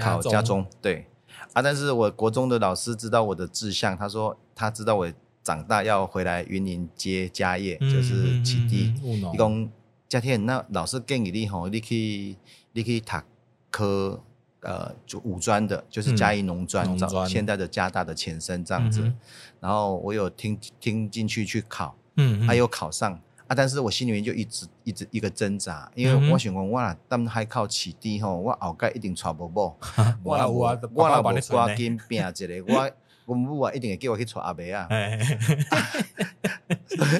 [0.00, 1.06] 考家中，对，
[1.52, 5.12] 啊，但是我国中的老师知道我的志向，他说他知道我
[5.44, 8.94] 长大要回来云林接家业，就是起地，
[9.34, 9.70] 一讲
[10.08, 12.36] 嘉天，那老师建议你吼，你去
[12.72, 13.16] 你去读
[13.70, 14.22] 科。
[14.62, 16.86] 呃，就五专的，就是嘉义农专，
[17.28, 19.12] 现在的加大的前身这样子。
[19.60, 23.20] 然后我有听听进去去考，嗯，还有考上。
[23.46, 29.76] 啊，但是我心里面就一直一直一个挣扎，因为我想讲哇，他们还靠起低吼，我后盖一定娶不某，
[30.22, 31.22] 我我我我无
[31.56, 32.22] 赶紧拼一
[32.62, 32.90] 个， 我
[33.26, 34.86] 我母啊一定会叫我去娶阿伯啊。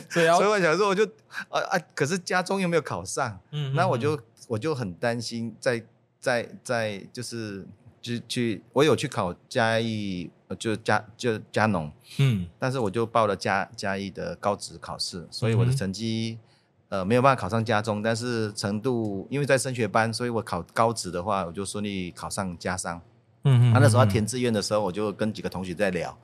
[0.08, 1.04] 所以所以我想说，我就
[1.48, 5.82] 啊啊，可是家中又没有考上，嗯，那我就我就很担心在，
[6.20, 7.66] 在在在就是
[8.00, 16.38] 就去，我有去考嘉义，就嘉就嘉农，嗯，但是我就报了嘉嘉义的高职考试，所以我的成绩。
[16.90, 23.00] 呃，没有办法考上嘉中，但是程度因为在升学班，所以我考高职的话，我就顺利考上嘉商。
[23.44, 23.72] 嗯嗯。
[23.72, 26.18] 他、啊、那时候他填志愿的时候，我就跟几个同学在聊，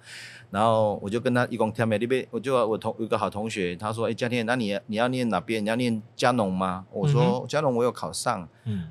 [0.51, 5.65] 然后我就跟他一共填没那边，我就我同有个好同学，他说：“哎，嘉天，那你你要念哪边？
[5.65, 8.89] 你要念嘉农吗？”我说：“嘉农我有考上。”嗯。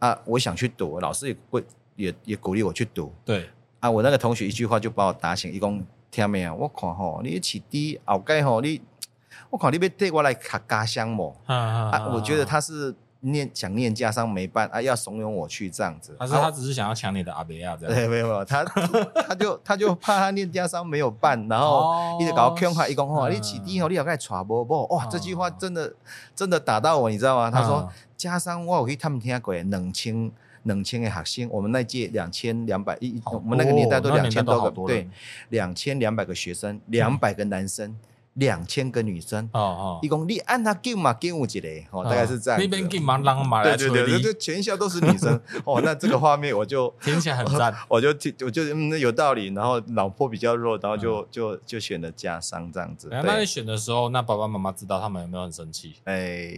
[0.00, 3.14] 啊，我想去读，老师也会也也鼓励我去读。
[3.24, 3.48] 对。
[3.78, 6.54] 啊，我那个同学一句话就把我打醒，一共听没有？
[6.54, 8.82] 我看吼，你起低后盖吼你。
[9.48, 16.16] 我看你要带我来卡家乡模啊，我觉得他是念想念家乡没办啊，要怂恿我去这样子。
[16.18, 17.94] 他说他只是想要抢你的阿伯亚这样。
[17.94, 24.86] 对，没有没有，他他就他就怕他念家商没有办，然后一直搞 Q 他，一讲话你起低哦你要该传播不？
[24.94, 25.92] 哇，这句话真的
[26.34, 27.50] 真的打到我，你知道吗？
[27.50, 35.08] 他说家乡我有去他们听过，冷清两千个学生，我们那届两千两百一，我们那个年代都两千多个，对，
[35.50, 37.94] 两千两百个学生，两百个男生。
[38.40, 42.58] 两千个女生哦哦，一共你按他给嘛给我几嘞哦，大概是这样。
[42.58, 45.80] 那边给嘛让嘛来对对对，全校都是女生 哦。
[45.84, 49.48] 那这个画面我就听起来很赞， 我就听我就嗯有道理。
[49.54, 53.08] 然后老婆比较弱，然后就就就选了家商这样子。
[53.10, 55.96] 那你选的时候，那爸爸妈妈知道他们有没有很生气？
[56.04, 56.50] 哎，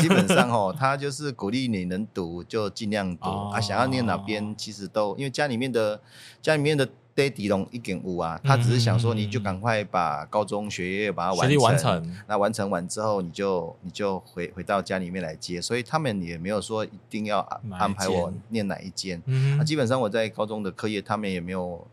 [0.00, 6.00] 基本上哦， 他就是鼓励你能读就尽量读啊，想要念哪边其实都因为家里面的
[6.40, 6.88] 家里面的。
[7.18, 17.40] 爹地龙一点五啊，他只是想说，你就赶快把高中学业把它完成，完成，那完成完之后，你就你就回回到家里面来接，所以他们也没有说一定要
[17.72, 19.20] 安排我念哪一间。
[19.26, 21.84] 那、啊、基本上我在高中的课业，他们也没有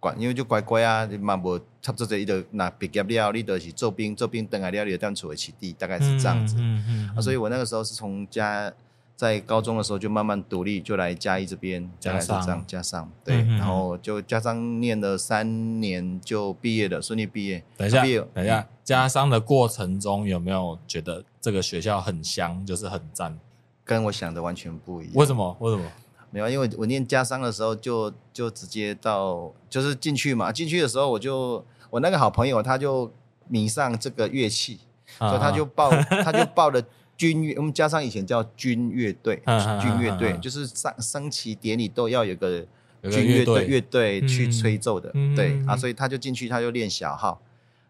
[0.00, 6.56] 管，因为就乖乖啊，你嘛无差不多这一个那毕业了，你就是做兵，做兵等下了，你就当处为起地，大概是这样子。
[6.58, 8.72] 嗯嗯，啊，所以我那个时候是从家。
[9.16, 17.62] 在高中的时候就慢慢独立，就来嘉义这边，大概是这样，嘉商对，嗯、然后就加上念了三年就毕业了，顺利毕业。
[17.76, 18.02] 等一下，
[18.34, 23.38] 等一下，加上的过程中有没有觉得这个学校很香，就是很赞？
[23.84, 25.14] 跟我想的完全不一样。
[25.14, 25.56] 为什么？
[25.60, 25.84] 为什么？
[26.30, 33.08] 没有，因为我念加商的时候就就直接到就是进去嘛，进去的时候我就我那个好朋友他就
[33.46, 34.80] 迷上这个乐器，
[35.18, 35.90] 所以他就报
[36.24, 36.82] 他就报了。
[37.16, 39.40] 军乐，我们加上以前叫军乐队，
[39.80, 42.66] 军乐队就是上升旗典礼都要有个
[43.02, 44.20] 军乐队乐队。
[44.26, 47.40] 去吹奏的，对啊，所以他就进去，他就练小号，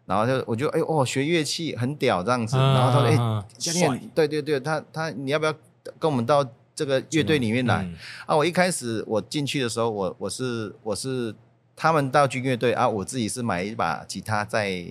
[0.05, 5.53] 然后就我就哎哦，学乐器很屌这样子，然后他说哎，教练，对对对，他他你要不要
[5.97, 7.87] 跟我们到这个乐队里面来？
[8.25, 8.35] 啊？
[8.35, 11.33] 我一开始我进去的时候，我我是我是
[11.75, 14.85] 他们到军乐队啊，我自己是买一把吉他在。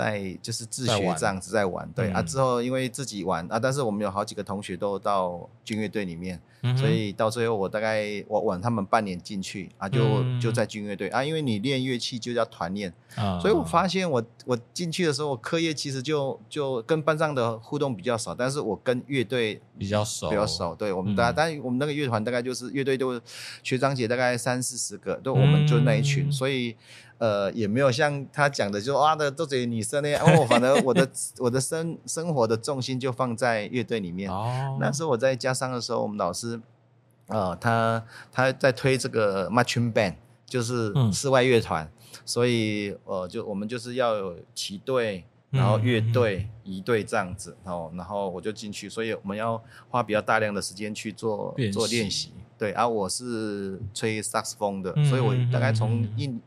[0.00, 6.40] 在就是自学这样子在玩，对啊，之后因为自己玩啊，但是我们有好几个同学都到军乐队里面，
[6.76, 12.92] 所以到最后我大概我晚他们半年进去啊，就就在军乐队啊，因为你练乐器就叫团练，
[13.40, 23.20] 所以我发现我我进去的时候，我课业其实就就跟班上的互动比较少，但是我跟乐队比较熟，比较熟，对我们大，但我们那个乐团大概就是乐队都
[23.62, 26.76] 学长姐大概三四十个，都我们就那一群，所以。
[27.20, 30.08] 呃，也没有像他讲的，就哇的都是女生呢。
[30.16, 31.06] 哦，反正我的
[31.36, 34.30] 我的生生活的重心就放在乐队里面。
[34.30, 36.58] 哦，那时候我在嘉商的时候，我们老师，
[37.26, 38.02] 呃，他
[38.32, 40.14] 他在推这个 marching band，
[40.46, 52.32] 就是室外乐团，嗯、所以呃，就我们就是要有旗队，然后乐队、一队这样子，然后然后我就进去，所以我们要花比较大量的时间去做习做练习。
[52.56, 56.40] 对，而、啊、我是吹萨克斯风的，所以我大概从一。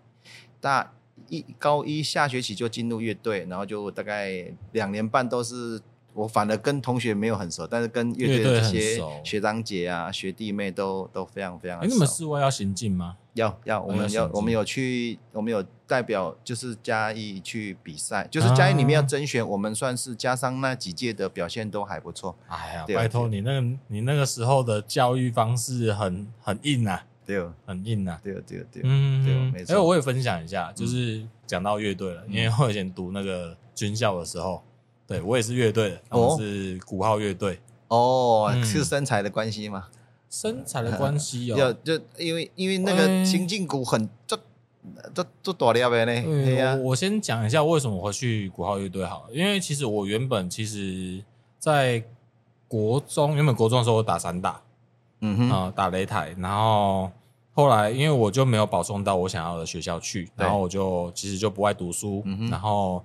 [0.64, 0.94] 大
[1.28, 5.82] 一高一下学期就进入乐队，然后就大概两年半都是
[6.14, 11.86] 我，反而跟同学没有很熟，但是跟乐队的这些学长姐啊、学弟妹都都非常非常熟。
[11.86, 13.18] 哎，你们室外要行进吗？
[13.34, 22.38] 要要，我们要我们有去，我们有代表就是嘉义去比赛，就是嘉义里面要甄选，我们算是加上那几届的表现都还不错。
[22.48, 27.06] 哎呀，拜托你那个你那个时候的教育方式很很硬啊。
[27.26, 28.20] 对，很硬呐。
[28.24, 29.76] 对对对，嗯，对，没错。
[29.76, 34.62] 哎，我也分享一下，就是讲到乐队了，因为我以前读那个军校的时候，
[35.08, 37.60] 对我也是乐队的，我是鼓号乐队。
[37.88, 39.88] 哦，是身材的关系吗？
[40.30, 41.56] 身材的关系哦，
[41.86, 44.36] 就就因为因为那个行进鼓很就
[45.14, 46.22] 这这多厉害呢。
[46.24, 51.24] 对呀，我先讲一下为什么我会去鼓号乐队好，因为其实我原本其实，
[51.60, 52.04] 在
[52.68, 54.63] 国中原本国中的时候我打散打。
[55.26, 57.10] 嗯哼，啊，打擂台，然后
[57.54, 63.04] 后来因为我就没有保送到我想要的学校去，然后我就其实就不爱读书，然后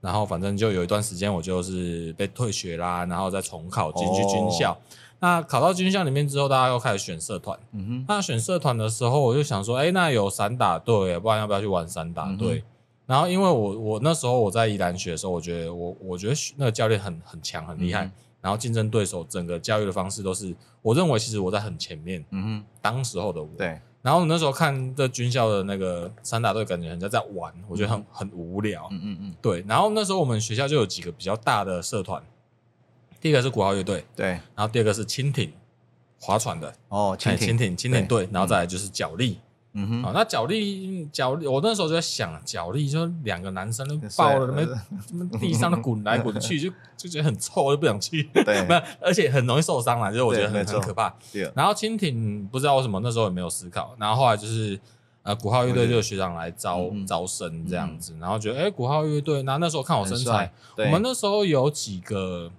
[0.00, 4.72] 然后反正就有一段时间我就是被退学啦，然后再重考进去军校。
[4.72, 4.78] 哦、
[5.18, 7.58] 那考到军校里面之后，大家又开始选社团。
[7.72, 12.58] 嗯哼，那选社团的时候，我就想说，哎，那有散打队，不然要不要去玩散打队？
[12.58, 12.62] 嗯、
[13.06, 22.24] 然后因为我我那时候我在宜兰学的时候，我觉得我我觉得那个教练很很强很厉害，嗯、然后竞争对手整个教育的方式都是，我认为其实我在很前面。
[22.30, 23.48] 嗯哼，当时候的我。
[23.56, 23.80] 对。
[24.00, 28.88] 然后那时候看这军校的那个三大队，感觉人家在玩，我觉得很很无聊。
[28.92, 29.64] 嗯嗯嗯，对。
[29.66, 32.22] 然后那时候我们学校就有几个比较大的社团，
[33.20, 34.28] 第一个是鼓号乐队，对。
[34.28, 35.52] 然后第二个是蜻蜓
[36.20, 39.40] 划船的，哦，蜻蜓，蜻蜓，蜻蜓队，然后再来就是脚力。
[39.80, 44.64] 嗯哼，好，那角力角力，我那时候就在想，角力就两个男生都抱了，
[45.06, 48.24] 什么地上的滚来滚去， 就就觉得很臭，就不想去。
[48.34, 48.58] 对，
[49.00, 51.14] 而且很容易受伤嘛，就是我觉得很很可怕。
[51.32, 51.48] 对。
[51.54, 54.78] 然后蜻蜓不知道为什么那时候也没有思考，然后后来就是
[55.22, 62.50] 呃鼓号乐队就有学长来招招生这样子，然后觉得哎鼓号乐队，那那时候看我身材，我们那时候有几个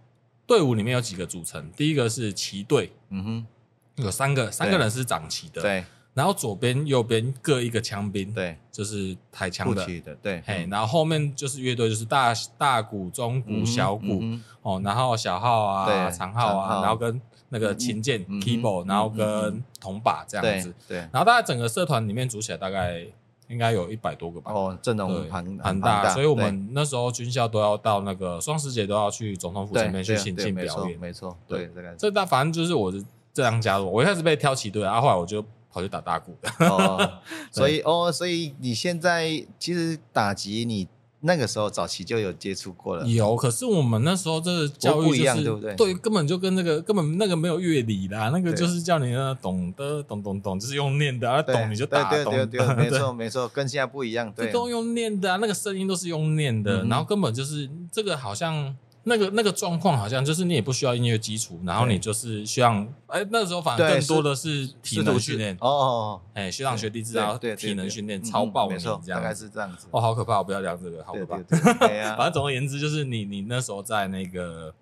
[0.47, 5.83] 队伍里面有几个组成，第一个是旗队，嗯哼，有三个三个人是掌旗的，对。
[6.13, 14.21] 然后左边、右边各一个枪兵，对，就是抬枪的，的，对，嘿，然后后面就是乐队，就是大大鼓、中鼓、小鼓，
[14.61, 23.05] 哦，然后小号啊、长号啊，然后跟那个琴键、keyboard，然后跟铜把这样子，对，然后大概整个社团里面组起来大概
[23.47, 35.45] 应该有一百多个吧，哦，阵容很很大，所以我们那时候军校都要到那个双十节都要去总统府前面去行进表演，没错，对，这个这大反正就是我是这样加入，我一开始被挑起队，然后后来我就。
[35.79, 37.19] 跑去打大鼓的，哦，
[37.51, 40.87] 所以哦，所以你现在其实打击你
[41.21, 43.35] 那个时候早期就有接触过了，有。
[43.35, 45.73] 可是我们那时候这个教育不一样，对不对？
[45.75, 58.75] 对，根本就跟那个根本那个没有乐理啦，那个就是叫你呢懂得懂懂懂，就是用念的，啊，懂你就打，懂对对，没 错没错，跟现在不一样，对，都用念的啊，那个声音都是用念的，然后根本就是这个好像。
[59.03, 69.87] 那个那个状况好像就是你也不需要音乐基础，然后你就是需要哎，那时候反正更多的是体能训练哦，哎，学长学弟知道，对，体能训练超爆，没错，大概是这样子。
[69.91, 71.37] 哦，好可怕，我不要聊这个，好可怕。
[72.17, 74.73] 反正总而言之，就是你你那时候在那个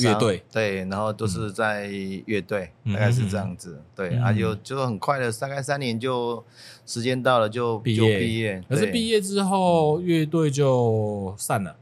[0.00, 1.88] 乐队，对，然后都是在
[2.26, 3.82] 乐队，大概是这样子。
[3.96, 6.44] 对，啊，就就很快的，大概三年就
[6.86, 8.62] 时间到了就毕业，毕业。
[8.68, 11.76] 可是毕业之后乐队就散了。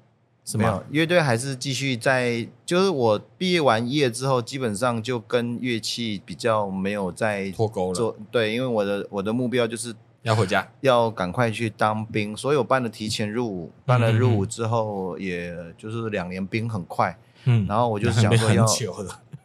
[0.58, 7.94] 没有乐队还是继续在，就是我毕业完业之后，基本上就跟乐器比较没有再脱钩了。
[7.94, 17.16] 做对，因为我的我的目标就是要回家，要赶快去当兵，所以我办了提前入伍，办了入伍之后，也就是两年兵很快。
[17.44, 18.66] 嗯，然后我就想说要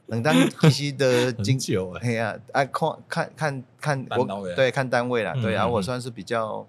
[0.08, 0.36] 能当
[0.72, 6.66] 其实的 经久哎呀，哎看看看看我对看单位了，对，然后我算是比较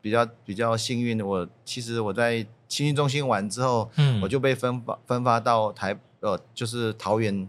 [0.00, 2.46] 比较比较幸运的，我其实我在。
[2.68, 7.48] 青训中心完之后，嗯，我就被分发分发到台呃，就是桃园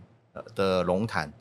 [0.56, 1.32] 的龙潭，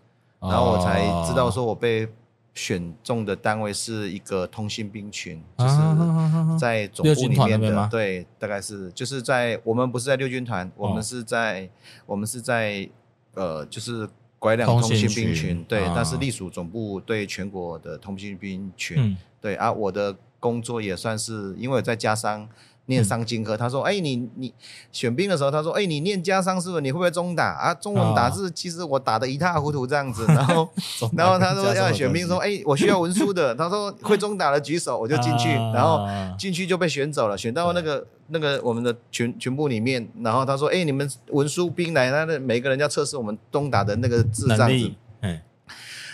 [0.41, 2.09] 然后我才知道说我被
[2.55, 11.71] 选中的单位是一个通信兵群，就是在总部里面的，对，大概是就是在我们不是在六军团，我们是在
[12.05, 12.89] 我们是在
[13.35, 14.09] 呃，就是
[14.41, 22.49] 拐两通信兵群，对，但是隶属总部对全国的通信兵群，对啊，我的工作也算是因为在家商。
[22.89, 24.53] 念商经科，他说：“哎，你你
[24.91, 26.81] 选兵的时候，他说：哎，你念家商是不是？
[26.81, 27.75] 你会不会中打啊？
[27.75, 30.25] 中文打字其实我打得一塌糊涂这样子。
[30.27, 30.69] 然后，
[31.17, 33.55] 然后他说要选兵说：哎，我需要文书的。
[33.55, 35.51] 他说 会中打的举手，我就进去。
[35.75, 36.07] 然后
[36.39, 40.09] 进去就被选走了，选到那个那个我们的群群部里面。
[40.23, 44.91] 然后他说：哎，你们文书兵来，他的每个人要测试我们中打的那个字这样子。”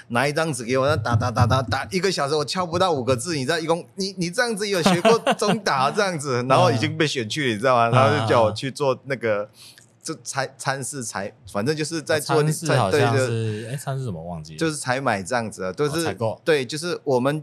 [0.08, 3.58] 拿一张纸给我，那打打打打打一个小时，我敲不到五个字，你知道？
[3.58, 7.88] 一共你你这样子有学过中打 这样子，然后已经被选去了，你知道吗？
[7.88, 9.48] 然后就叫我去做那个
[10.02, 17.42] 这参参事采，反正就是在做参事，好像是哎参事怎么忘记了，就是采买这样子，都是采购，对，就是我们。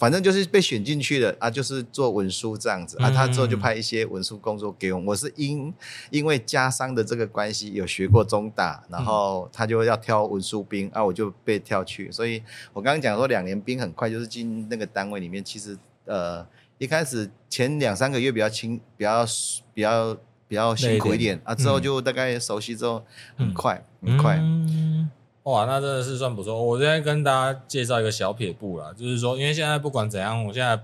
[0.00, 3.10] 反正就是被选进去的啊，就是做文书这样子啊。
[3.10, 4.98] 他之后就派一些文书工作给我。
[5.00, 5.70] 我是因
[6.08, 12.10] 因为家商的这个关系有学过中大，然后他就要挑文书兵啊，我就被挑去。
[12.10, 12.42] 所以
[12.72, 15.44] 我刚刚讲说两年兵很快就是进那个单位里面。
[15.44, 15.76] 其实
[16.06, 16.46] 呃
[16.78, 19.26] 一开始前两三个月比较轻，比较
[19.74, 20.16] 比较
[20.48, 23.04] 比较辛苦一点啊，之后就大概熟悉之后
[23.36, 24.38] 很快很快。
[24.40, 25.10] 嗯
[25.44, 26.62] 哇，那真的是算不错。
[26.62, 30.78] 我今天跟大家介绍一个小撇步啦，就是说，因为现在不管怎样，我现在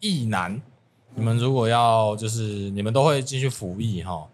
[0.00, 0.60] 役男，
[1.14, 4.28] 你们如果要就是你们都会进去服役哈。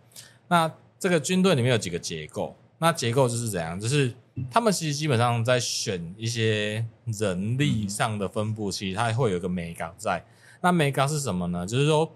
[0.49, 0.69] 那
[0.99, 3.79] 这个军队里面有几个结构，那结构就是怎样？
[3.79, 4.13] 就是
[4.51, 10.25] 他们其实基本上在选一些人力上的分布，其实它会有一个美感在。
[10.61, 11.65] 那美感是什么呢？
[11.65, 12.11] 就是说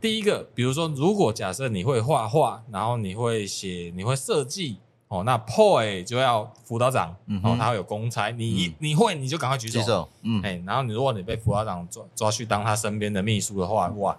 [0.00, 4.78] 第一个，比如说，如果假设你会画画，然后你会写，你会设计。
[5.08, 7.52] 哦，那 POY 就要辅导长，嗯、哼。
[7.52, 14.16] 哦，他会有公差，你、嗯、你会你就赶快举手，举手，嗯，哎，然后你如果你被辅导长抓抓去当他身边的秘书的话，哇。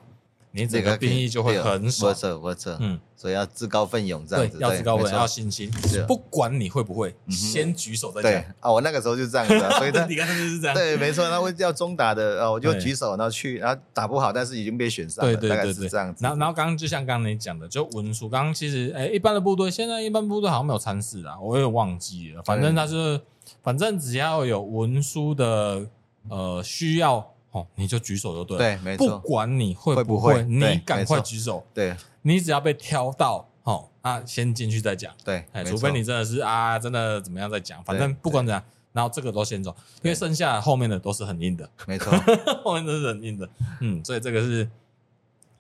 [0.58, 5.70] 你整个兵役就会很爽，不错不错，嗯，所以要自告奋勇这样子，要自告奋勇，要信心，
[6.08, 8.44] 不管你会不会，先举手再讲。
[8.60, 16.24] 啊，我那个时候就这样子，所以 你刚才就是这样，对，没错，那会要中打的，哦，我就举手，然后去，然后打不好，但是已经被选上了，对对对对，这样子。
[16.24, 23.22] 然后然后刚刚就像刚刚你讲的，就文书，刚刚其实哎，一般的部队现在一般部队好像没有参试啊，我也忘记了，反正他是，
[23.62, 25.88] 反正只要有文书的
[26.30, 27.34] 呃需要。
[27.76, 31.66] 你就举手就对了，对，没错，不管你会不会，你赶快举手。
[31.74, 35.14] 对，你只要被挑到，好，啊，先进去再讲。
[35.24, 42.12] 对，除非你真的是啊，真的怎么样再讲，反正不管怎样，然后这个都先走，因为剩下后面的都是很硬的，没错，
[42.64, 43.48] 后面都是很硬的。
[43.82, 44.70] 嗯，所以这个是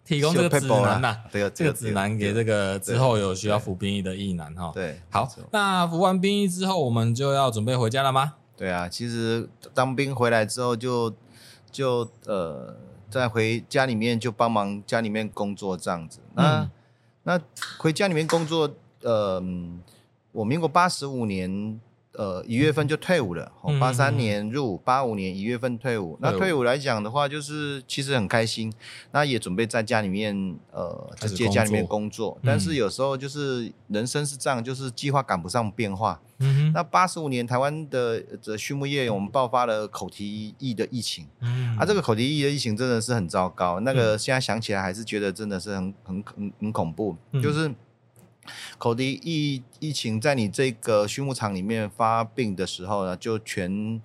[0.03, 4.71] 提供这个指南呐，对，这个指南给这个之后有需要服兵役的役男哈。
[4.73, 8.35] 对，好，那服完兵役之后，我们就要准备回家了吗？
[8.55, 11.13] 对啊，其实当兵回来之后就。
[11.71, 12.75] 就呃，
[13.09, 16.19] 再回家里面就帮忙家里面工作这样子。
[16.33, 16.71] 那、嗯、
[17.23, 17.41] 那
[17.77, 19.41] 回家里面工作，呃，
[20.31, 21.79] 我民国八十五年。
[22.17, 26.15] 呃，一月份就退伍了，八三、嗯、年入伍，八五年一月份退伍。
[26.15, 28.73] 嗯、那退伍来讲的话，就是其实很开心，
[29.11, 32.35] 那也准备在家里面，呃，在接家里面工作。
[32.41, 36.19] 嗯、但是有时候就是人生是这样，就是计划赶不上变化。
[36.39, 36.71] 嗯。
[36.73, 41.27] 那八十五年台湾的这畜牧业，我们爆发了口蹄疫的疫情。
[41.41, 41.77] 嗯。
[41.77, 47.71] 啊，这个口蹄疫的疫情真的是很糟糕，那个现在想起来还是觉得真的是很很很很恐怖，嗯、就是。
[48.77, 54.01] 口蹄疫疫情在你这个畜牧场里面发病的时候呢，就全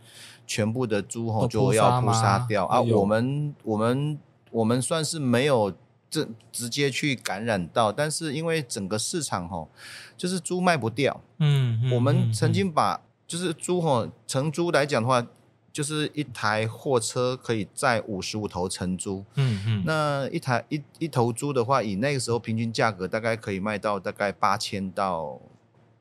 [0.47, 2.81] 全部的猪吼就要扑杀掉啊！
[2.81, 4.19] 我们我们
[4.51, 5.73] 我们算是没有
[6.11, 9.69] 这直接去感染到，但是因为整个市场吼
[10.17, 15.27] 就是猪卖不掉，嗯，嗯，我们曾经把就是猪吼成猪来讲的话。
[15.73, 25.41] 就是一台货车可以载五十五头成猪，嗯嗯，那一台一一头猪的话，以那个时候平均价格大概可以卖到大概八千到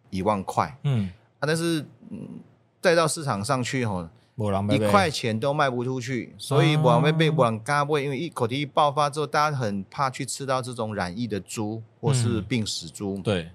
[0.09, 1.09] 一万块，嗯，
[1.39, 2.41] 啊，但是嗯，
[2.81, 4.09] 带到市场上去吼，
[4.69, 13.49] 一块钱都卖不出去，所以我们被往嘎位，因为一口蹄疫爆发之后，大家很怕去吃到这种染疫的猪或是病死猪，对，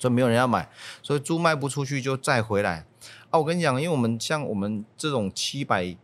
[0.00, 0.68] 所以没有人要买，
[1.00, 2.84] 所以猪卖不出去就再回来。
[3.30, 5.96] 啊，我跟你讲，因为我们像我们这种七百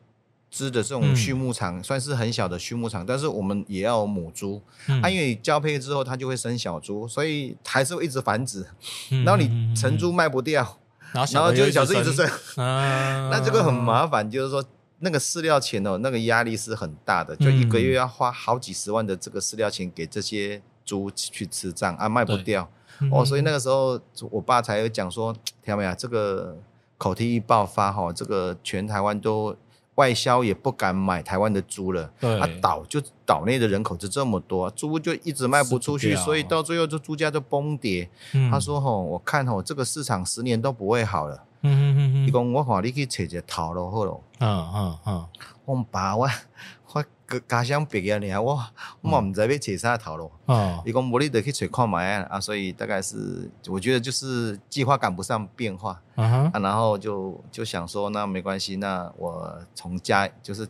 [0.48, 4.62] 只的这种畜牧场，嗯、算是很小的畜牧场，但是我们也要有母猪。
[4.88, 8.64] 嗯、啊，因为交配之后它就会生小猪，所以还是会一直繁殖。
[9.10, 12.26] 嗯、然后你成猪卖不掉，嗯、然后然后就小猪一直生，
[12.64, 14.64] 啊、那这个很麻烦，就是说
[15.00, 22.70] 那个饲料钱哦，那个压力是很大的，就一个月要花好几十万的这个饲料钱给这些猪去吃账啊，卖不掉、
[23.00, 24.00] 嗯、哦，所以那个时候
[24.30, 26.56] 我爸才有讲说， 听到没有，这个。
[26.99, 29.57] 口蹄疫爆发哈，这个全台湾都
[29.97, 32.11] 外销也不敢买台湾的猪了。
[32.20, 38.09] 对，啊岛就岛内的人口就这么多，猪就一直卖不出去，所以到最后这猪价就崩跌。
[38.32, 41.42] 嗯、他说吼，我看吼这个市场十年都不会好了。
[41.62, 44.20] 嗯嗯嗯嗯，伊讲我话你去找一个头路好了。
[44.40, 45.26] 嗯嗯嗯，
[45.64, 46.28] 我爸我。
[47.26, 48.59] 个家乡别个呢，我
[49.01, 50.30] 我嘛唔知要找啥头路。
[50.47, 56.01] 哦，伊讲无你得去找看买啊，所以大概是我觉得就是计划赶不上变化。
[56.14, 60.66] 啊，然后就就想说，那没关系，那我从嘉就是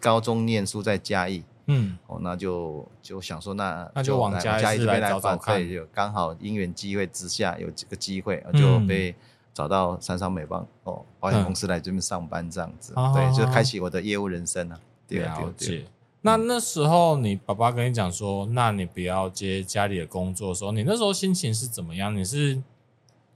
[0.00, 1.44] 高中念书在嘉义。
[1.70, 9.14] 嗯，哦，那就就想说，那那就往嘉义这边来找找看，对，就刚好因缘机会之下有这个机会，就被
[9.52, 14.80] 找到三商美邦哦保险公司来这边上班这样子，对，就开启我的业务人生啊。
[15.08, 15.86] 对啊，对。
[16.20, 22.14] 那那时候你爸爸跟你讲说，那你不要接家里的工作的时候，你那时候心情是怎么样？
[22.14, 22.60] 你是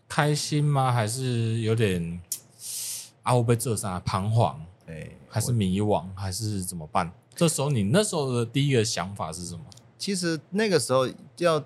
[0.08, 0.92] 开心吗？
[0.92, 2.20] 还是有点
[3.22, 3.32] 啊？
[3.32, 4.60] 会被这啥彷徨？
[4.86, 6.04] 哎、欸，还是迷惘？
[6.14, 7.10] 还是怎么办？
[7.34, 9.60] 这时候你那时候的第一个想法是什么？
[9.96, 11.08] 其实那个时候
[11.38, 11.64] 要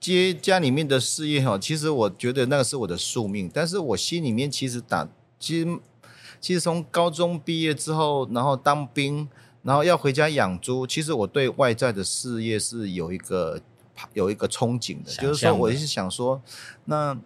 [0.00, 3.48] 接家里面的事业哈，其实我觉得那个是我的宿命。
[3.54, 5.78] 但是我心里面其实打，其实
[6.40, 9.28] 其实从高中毕业之后，然后当兵。
[9.60, 13.60] 然后要回家养猪，其实我对外在的事业是有一个
[14.14, 16.40] 有一个憧憬的，就是说我一直想说，
[16.86, 17.18] 那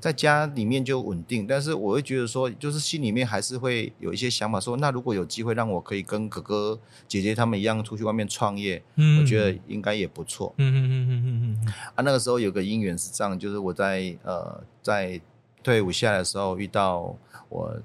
[0.00, 10.52] 在家里面就稳定，但是我会觉得说，就是心里面还是会有一些想法，说那如果有机会让我可以跟哥哥姐姐他们一样出去外面创业，嗯，我觉得应该也不错。
[10.56, 11.72] 嗯嗯嗯嗯嗯嗯。
[11.94, 15.20] 啊，那个时候有个因缘是这样，就是我在呃在
[15.62, 17.14] 退伍下来的时候遇到
[17.50, 17.76] 我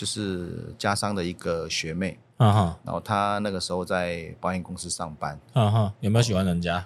[0.00, 2.18] 就是家商的一个学妹。
[2.38, 6.82] 嗯哼，然后她那个时候在保险公司上班，嗯哼，有没有喜欢人家？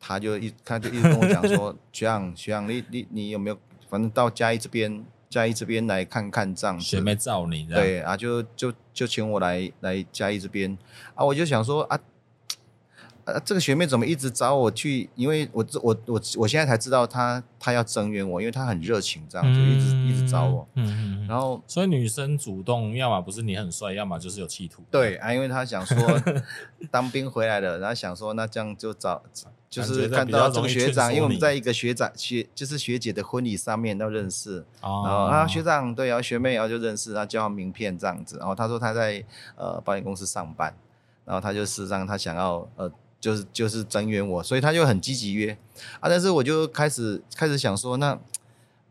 [0.00, 3.56] 她就一她就一直跟我讲说，学长学长，你你你有没有，
[3.88, 10.76] 反正到嘉义这边嘉义这边来看看这样子，学妹罩你，对啊，就就就请我来来嘉义这边
[11.14, 11.96] 啊，我就想说啊。
[13.30, 15.08] 啊，这个学妹怎么一直找我去？
[15.14, 20.66] 因为我我我我现在才知道她她要增援我，因为她很热情，这样子、嗯、一直一直找我。
[20.74, 21.26] 嗯嗯。
[21.26, 24.82] 然后，所以女生主动，要么不是你很帅，要么就是有企图。
[24.90, 25.96] 对啊，因为她想说
[26.90, 29.22] 当兵回来了，然后想说那这样就找，
[29.68, 34.64] 就是看到这个学长，因为我们在一个学长学就是学姐的婚礼上面都认识。
[34.80, 35.04] 哦。
[35.06, 38.36] 然后啊，学长对，然后学妹然后就认识，然后交换名片这样子。
[38.38, 39.24] 然后她说她在
[39.56, 40.74] 呃保险公司上班，
[41.24, 42.90] 然后她就事实上她想要呃。
[43.20, 45.56] 就是就是增援我，所以他就很积极约
[46.00, 46.08] 啊。
[46.08, 48.18] 但是我就开始开始想说，那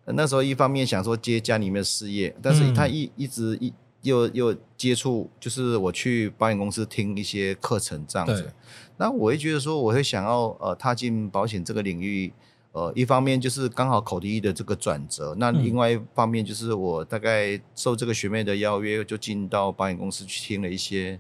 [0.05, 3.73] 那时候一方面想说接家里面的事业，但是他一一直一
[4.03, 8.53] 又又接触，就是我去保险公司听一些课程这样子。
[8.97, 12.32] 那我会觉得说，我会想要呃踏进保险这个领域。
[12.71, 21.19] 呃，一方面就是刚好口蹄疫的这个转折，那另外一方面就是我大概受这个学妹的邀约，就进到保险公司去听了一些，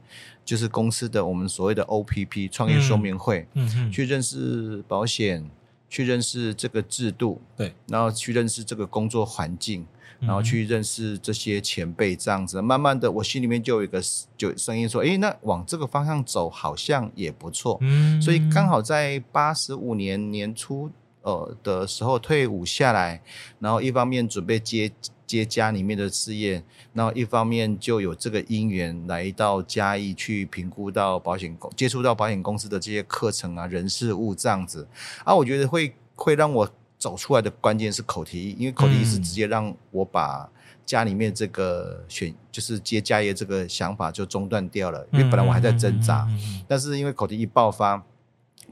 [0.49, 5.47] 就是公司的我们所谓的 OPP 创业说明会，嗯嗯，去认识保险，
[5.87, 9.85] 去认识这个制度，对，然后去认识这个工作环境，
[10.19, 14.01] 然后去认识这些前辈，这样子，慢慢的，我心里面就有一个
[14.35, 20.89] 就声音说，诶，那往这个方向走好像也不错，嗯，所以刚好在八十五年年初。
[21.21, 23.21] 呃的时候退伍下来，
[23.59, 24.89] 然后一方面准备接
[25.29, 34.87] 接家里面的事业，然后一方面就有这个因缘来到嘉义去评估到保险公接触到保险公司的这些课程啊人事物这样子
[35.23, 36.67] 啊，我觉得会会让我
[36.97, 40.49] 走出来的关键是口蹄疫，因为口蹄疫是直接让我把
[40.83, 46.27] 家里面这个选就是接家业这个想法就中断掉了，因为本来我还在挣扎，
[46.67, 48.03] 但是因为口蹄疫爆发。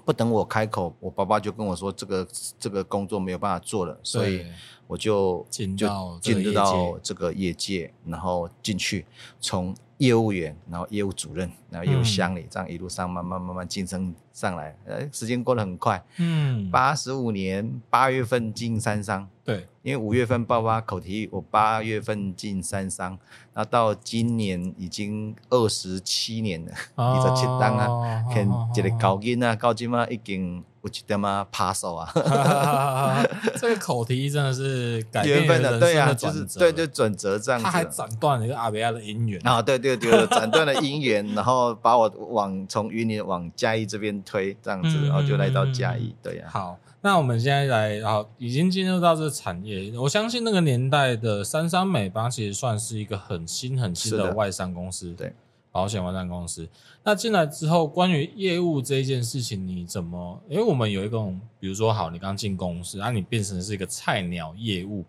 [0.06, 2.26] 不等我开口，我爸爸就跟我说：“这个
[2.58, 4.46] 这个工作没有办法做了。”所以
[4.88, 5.88] 我就进就
[6.22, 9.06] 进入到这个业界，然后进去
[9.40, 14.78] 从业务员，然后业务主任，然后业务襄理，这样一路上慢慢慢慢晋升上来。
[14.86, 16.04] 呃，时间过得很快。
[16.18, 19.28] 嗯，八十五年八月份进三商。
[19.44, 23.18] 对，因为五月份爆发口蹄疫，我八月份进三商，
[23.54, 32.12] 那到今年已经二十七年了，二十七档啊，看这个高音啊，高金嘛已经有一点嘛趴手啊。
[33.56, 37.64] 这个口蹄疫真的是改变的，对啊，就是对，就转折这样子。
[37.64, 46.48] 他还斩断了一个阿维亚的姻缘啊，对对对，斩断了姻缘，然后把我往从云林往嘉义这边推，这样子，然后就来到嘉义，对呀。
[46.50, 46.78] 好。
[47.00, 49.94] 那我们现在来，好，已经进入到这个产业。
[49.98, 55.32] 我相信那个年代的三商美邦其实算是一个很新很新的外商公司，对，
[55.72, 56.68] 保险外商公司。
[57.04, 60.42] 那进来之后，关于业务这一件事情，你怎么？
[60.50, 65.06] 因为我们有一种，比如说，好，你刚进公司，啊，你变成是一个菜鸟业务，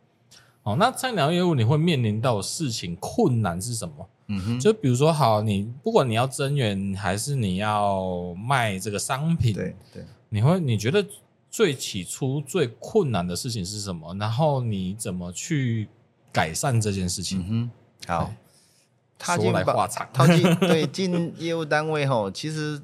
[0.64, 4.07] 哦，那菜鸟业务你会面临到的事情困难是什么？
[4.29, 11.05] 嗯哼，就比如说，好，你不管你要增援还是你要卖这个商品，对对，你会你觉得？
[11.51, 14.14] 最起初最困难的事情是什么？
[14.16, 15.89] 然后你怎么去
[16.31, 17.41] 改善这件事情？
[17.41, 17.70] 嗯
[18.07, 18.35] 哼，好，
[19.18, 22.79] 他进来话长，他进 对进业务单位吼，其实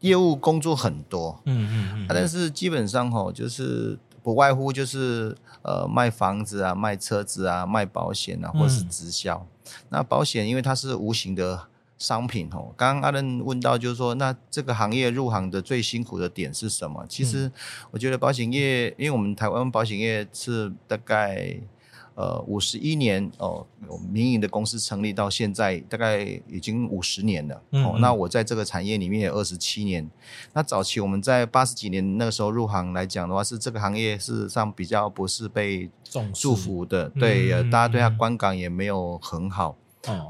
[0.00, 3.98] 业务工作很多，嗯嗯嗯，但是基本上吼就是
[4.28, 9.46] 不外乎就是呃卖房子啊、卖车子啊、卖保险啊，或是直销。
[9.64, 11.68] 嗯、那保险因为它是无形的。
[11.98, 17.04] 商品哦，刚刚阿伦问到，就是说，那这个行业入行的最辛苦的点是什么？
[17.08, 17.50] 其实，
[17.90, 21.58] 我觉得保险业，因为我们台湾保险业是大概
[22.18, 23.64] 呃五十一年哦，
[24.10, 27.62] 民营的公司成立到现在，大概已经五十年了。
[27.70, 30.10] 哦，那我在这个产业里面有二十七年。
[30.52, 35.88] 那早期我们在八十几年那个时候入行来讲的话，是这个行业事实上比较不是被
[36.34, 39.76] 祝福的，对，大家对它观感也没有很好。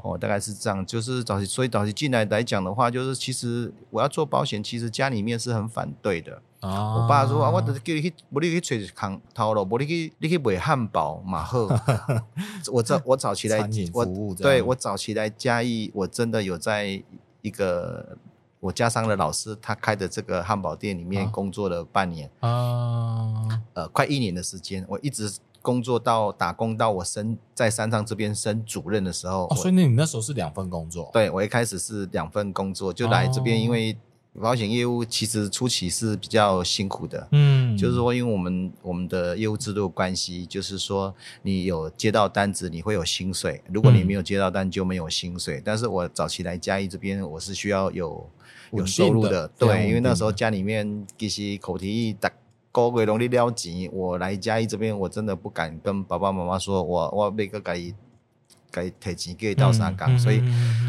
[0.03, 6.41] 哦，大概是这样，就是早期，所以早期进来来讲的话，就是其实我要做保险，其实家里面是很反对的。
[6.61, 11.69] 哦、我爸说啊，我就是叫你去，不你去吹康套了，不你去你去卖汉堡马赫。
[12.73, 14.05] 我早我早期来，我
[14.35, 17.01] 对我早期来嘉义，我真的有在
[17.41, 18.17] 一个
[18.59, 25.31] 我家商的老师他开的这个汉堡店里面工作了半年啊，哦、呃，快一年的时间，我一直。
[25.61, 31.09] 工作到打工到我升在山上这边升主任的时候，哦，所以那你那时候是两份工作？
[31.13, 33.97] 对，我一开始是两份工作，就来这边，因为
[34.39, 45.57] 保险业务其实初期是比较辛苦的，嗯，就是说，因为我们我们的业务制度关系，就是说，你有接到单子，你会有薪水；如果你没有接到单，就没有薪水。
[45.57, 48.29] 嗯、但是我早期来嘉义这边，我是需要有
[48.71, 52.31] 有收入的，的对，因为那时候家里面其实口蹄疫打
[52.71, 57.93] 高贵龙你了钱，我来嘉义这边，我真的不敢跟爸爸妈妈说，我我每个该。
[58.71, 60.43] 该提钱给到香港，所以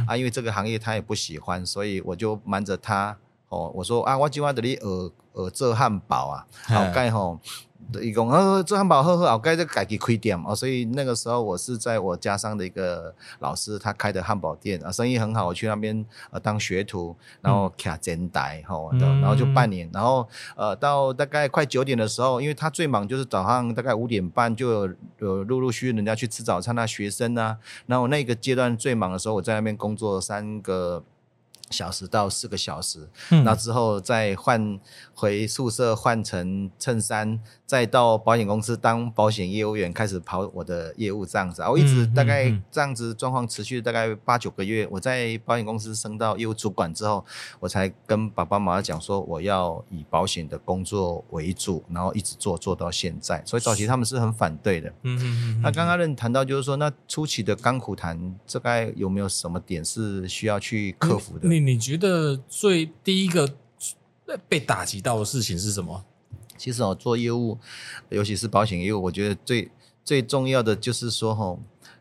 [0.07, 3.17] 啊，因为这个行业他也不喜欢，所以我就瞒着他
[3.51, 7.39] 哦，我说啊，我今晚这里呃呃做汉堡啊，好盖吼。
[8.01, 20.25] 一共呃做汉堡喝喝好该再改去开店哦，所以那个时候我是在我家乡的一个老师他开的汉堡店啊，生意很好，我去那边呃当学徒，然后卡剪带吼，然后就半年，然后
[20.55, 31.03] 呃到大概快九点的时候，因为他最忙就是早上大概五点半就有有陆陆续续人家去吃早餐啊，学生啊，然后那个阶段最忙的时候，我在那边工作三个。
[31.71, 34.79] 小时到四个小时，那、嗯、之后再换
[35.15, 44.87] 回宿舍换成衬衫，再到保险公司当保险业务员，开始跑我的业务这样子啊，我一直大概这样子状况持续大概八九个月。
[44.91, 47.25] 我在保险公司升到业务主管之后，
[47.61, 53.43] 我才跟爸爸妈妈讲说我要以保险的工作为主，然后一直做做到现在。
[53.47, 54.89] 所以早期他们是很反对的。
[55.03, 55.61] 嗯嗯嗯。
[55.63, 61.60] 那刚刚你谈到就是说，那初期的甘苦谈，这该有没有什么点是需要去克服的？
[61.61, 63.57] 你觉得最第一个
[64.49, 66.05] 被打击到的事情是什么？
[66.57, 67.59] 其实我做业务，
[68.11, 69.71] 尤其是保险业务，我觉得最
[70.05, 71.57] 最重要的就是说，哈，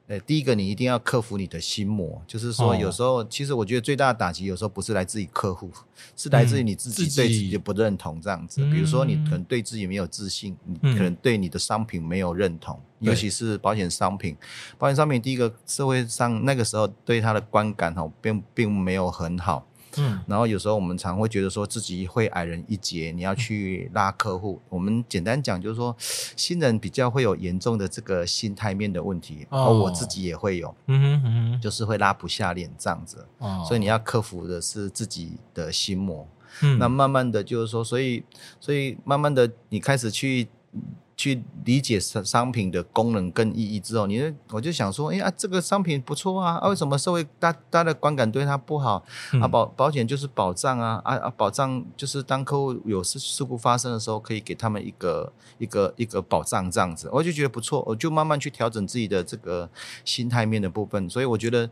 [0.10, 5.70] 呃，第一个你一定要克服你的心魔，就是说，有时候、哦、其实我觉得最大的打击，有时候不是来自于客户，
[6.16, 8.60] 是来自于你自己对自己的不认同这样子。
[8.64, 14.36] 嗯、比如说，你可能对自己没有自信，嗯、你可能对你的商品没有认同，嗯、尤其是保险商品。
[14.80, 19.64] 保险商品，第一个社会上那个时候对它的观感哈，并并没有很好。
[19.98, 24.60] 嗯，然后有时候我们常会觉得说自己会矮人一截，你要去拉客户。
[24.66, 33.26] 嗯、我们简单讲就是说，新人比较会有严重的这个心态面的问题，哦，我自己也会有，嗯哼嗯哼，就是会拉不下脸这样子。
[33.40, 36.28] 哦，所以你要克服的是自己的心魔。
[36.62, 38.24] 嗯，那慢慢的就是说，所以
[38.60, 40.48] 所以慢慢的你开始去。
[41.20, 49.04] 去理解商商品的功能跟意义之后，你我就想说，哎呀，这个商品不错啊，啊，为什么社会大大的观感对它不好？
[49.34, 59.70] 嗯、啊，保保险就是保障啊，啊啊，保障就是当客户有事事故发生的时候，可以给他们一个一个一个保障这样子，我就觉得不错，我就慢慢去调整自己的这个
[60.06, 61.70] 心态面的部分，所以我觉得。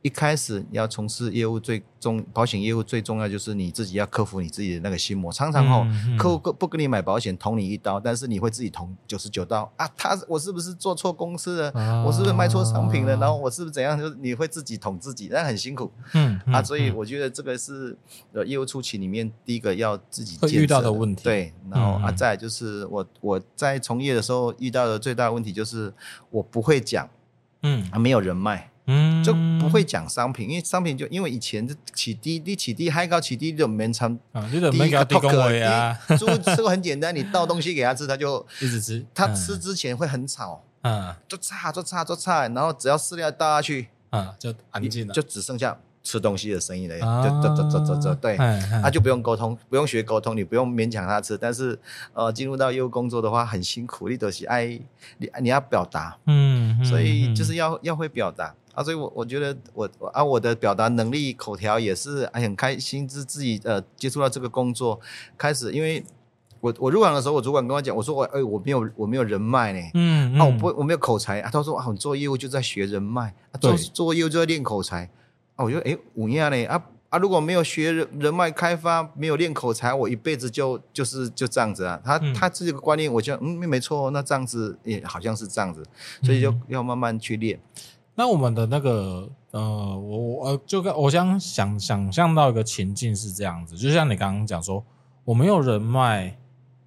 [0.00, 5.32] 一开始你要从事业务最重保险业务最重要就是你自己要克服你自己的那个心魔。
[5.32, 9.88] 常常哦、嗯嗯、客户不跟你买保险捅你一刀，但是你会自己捅九十九刀啊！
[9.96, 11.70] 他我是不是做错公司了？
[11.72, 13.16] 啊、我是不是卖错商品了？
[13.16, 13.98] 然后我是不是怎样？
[13.98, 15.90] 就是你会自己捅自己，那很辛苦。
[16.14, 17.98] 嗯，嗯啊，所以我觉得这个是
[18.32, 21.24] 呃业务初期里面第一个要自己会遇到的问题。
[21.24, 25.92] 对，然后啊，再来就是我我在从业的时候遇到的最大的问题就是
[26.30, 27.10] 我不会讲，
[27.62, 28.70] 嗯，啊，没有人脉。
[28.88, 35.96] 嗯，就不会讲商品，因为商品就因为以前起低，你起低，嗨高起低就没成啊，就没搞低工位啊。
[36.18, 39.04] 猪这个很简单，你倒东西给他吃，他就 一直吃。
[39.14, 45.78] 他吃之前会很吵，嗯，就差就差就差，然后只要饲料倒下去，啊，就安静了，就只剩下。
[46.04, 48.34] 吃东西的声音了，就走走走走走，对，
[48.80, 51.36] 他就不用沟通，不用学沟通，你不用勉强他吃。
[51.36, 51.78] 但是，
[52.14, 54.64] 呃，进入到业务工作的话，很辛苦，你都是爱
[55.18, 58.84] 你你要表达，嗯，所以就是要要会表达啊。
[58.84, 65.00] 所以我我觉得我啊我的表达能力口条也是很开心，自自己呃接触到这个工作
[65.36, 66.04] 开始，因为
[66.60, 75.10] 我我入行的时候，我主管跟我讲，我说我哎我没有我没有人脉呢，嗯，啊我不我没有口才啊，他说啊你做业务就在学人脉，啊做做业务就在练口才。
[75.56, 77.18] 啊，我觉得哎，五样嘞啊啊！
[77.18, 82.00] 如果没有学人人脉开发，没有练口才，我一辈子就就是就这样子啊。
[82.04, 85.82] 他、嗯、他这个观念，我觉得嗯没错，那这样子也好像是这样子，
[86.22, 87.58] 所以就要慢慢去练。
[88.18, 94.84] 那我们的那个呃，我我呃就跟我想想想象到一个情境是这样子，就像你刚刚讲说，
[95.24, 96.36] 我没有人脉，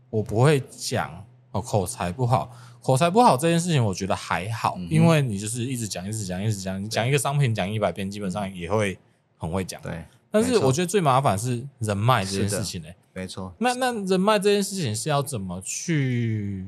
[0.10, 2.52] 我不会讲哦，口才不好。
[2.82, 9.00] 口才不好这件事情，我觉得还好，嗯、因为你就是一直讲，一直讲，一直讲，你讲一个商品讲一百遍，基本上也会
[9.38, 9.82] 很会讲。
[9.82, 12.96] 对，但是我觉得最麻烦是人脉这件事情呢、欸。
[13.14, 13.54] 没错。
[13.60, 16.66] 那那人脉这件事情是要怎么去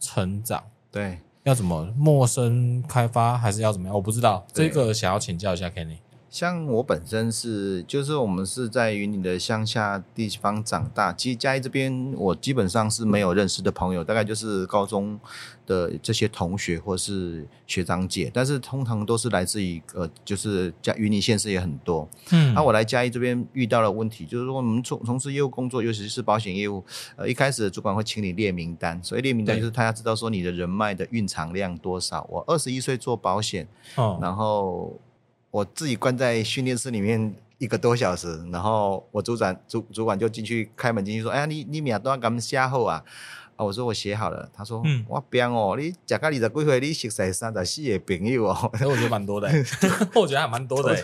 [0.00, 0.62] 成长？
[0.90, 3.94] 对，要怎么陌生开发，还是要怎么样？
[3.94, 5.98] 我不知道这个，想要请教一下 Kenny。
[6.36, 11.10] 像我本身是，就是我们是在云林的乡下地方长大。
[11.10, 15.18] 其实嘉义这边，我基本上是没有认识的朋友，大概就是高中
[15.64, 22.06] 的这些同学或是学长姐，但是通常都是来自于呃，就是嘉云林县市也很多。
[22.30, 26.84] 嗯，那、啊、我来嘉义这边遇到了问题，就是说我们从从事业务工作，尤其是保险业务，
[27.16, 32.28] 呃，一开始的主管会请你列名单，所以列名单就是他要知道说你的人脉的蕴藏量多少。
[32.30, 35.00] 我二十一岁做保险，哦，然后。
[35.56, 43.02] 我自己关在训练室里面一个多小时，然后我组长主主管就进去开门进去说：“哎呀，你你俩都要敢写好啊？”
[43.56, 44.46] 啊，我说我写好了。
[44.52, 48.54] 他说：“嗯，我编哦，你讲个二十几岁，你熟悉三十四个朋友哦。”
[48.84, 49.48] 我觉得蛮多的，
[50.14, 50.94] 我觉得还蛮多的。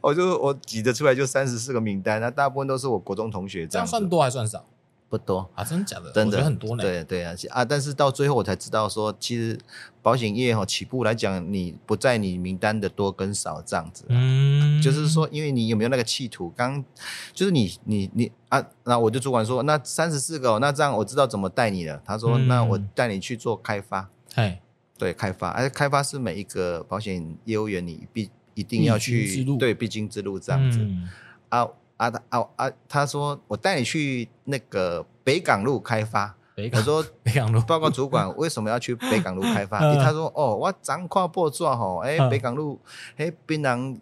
[0.00, 3.66] 我就我挤得出来就三十四个名单，那大部分都是我国中同学。
[3.66, 4.64] 这样算多还算少？
[5.08, 6.12] 不多啊，真的假的？
[6.12, 6.82] 真的很多呢。
[6.82, 7.64] 对对啊啊！
[7.64, 9.58] 但是到最后我才知道说，其实
[10.02, 14.04] 保险业哈起步来讲，你不在你名单的多跟少这样子。
[14.08, 16.52] 嗯，就是说，因为你有没有那个企图？
[16.54, 16.84] 刚
[17.32, 22.02] 就是你你你啊，那我就主管说，那三十四个，那这样我知道怎么带你了。
[22.04, 24.10] 他说，嗯、那我带你去做开发。
[24.34, 24.60] 哎，
[24.98, 30.80] 对，开发，而且开发是每一个保险业务员你必一定要去对必经之路这样子。
[30.80, 31.08] 嗯、
[31.48, 31.66] 啊。
[31.98, 36.34] 啊，他啊啊，他说我带你去那个北港路开发。
[36.54, 39.78] 北港我说 北港路，报告主管为什么要去北港路开发？
[40.02, 42.80] 他说哦，我张跨报纸吼，哎，北港路，
[43.16, 43.96] 哎，槟榔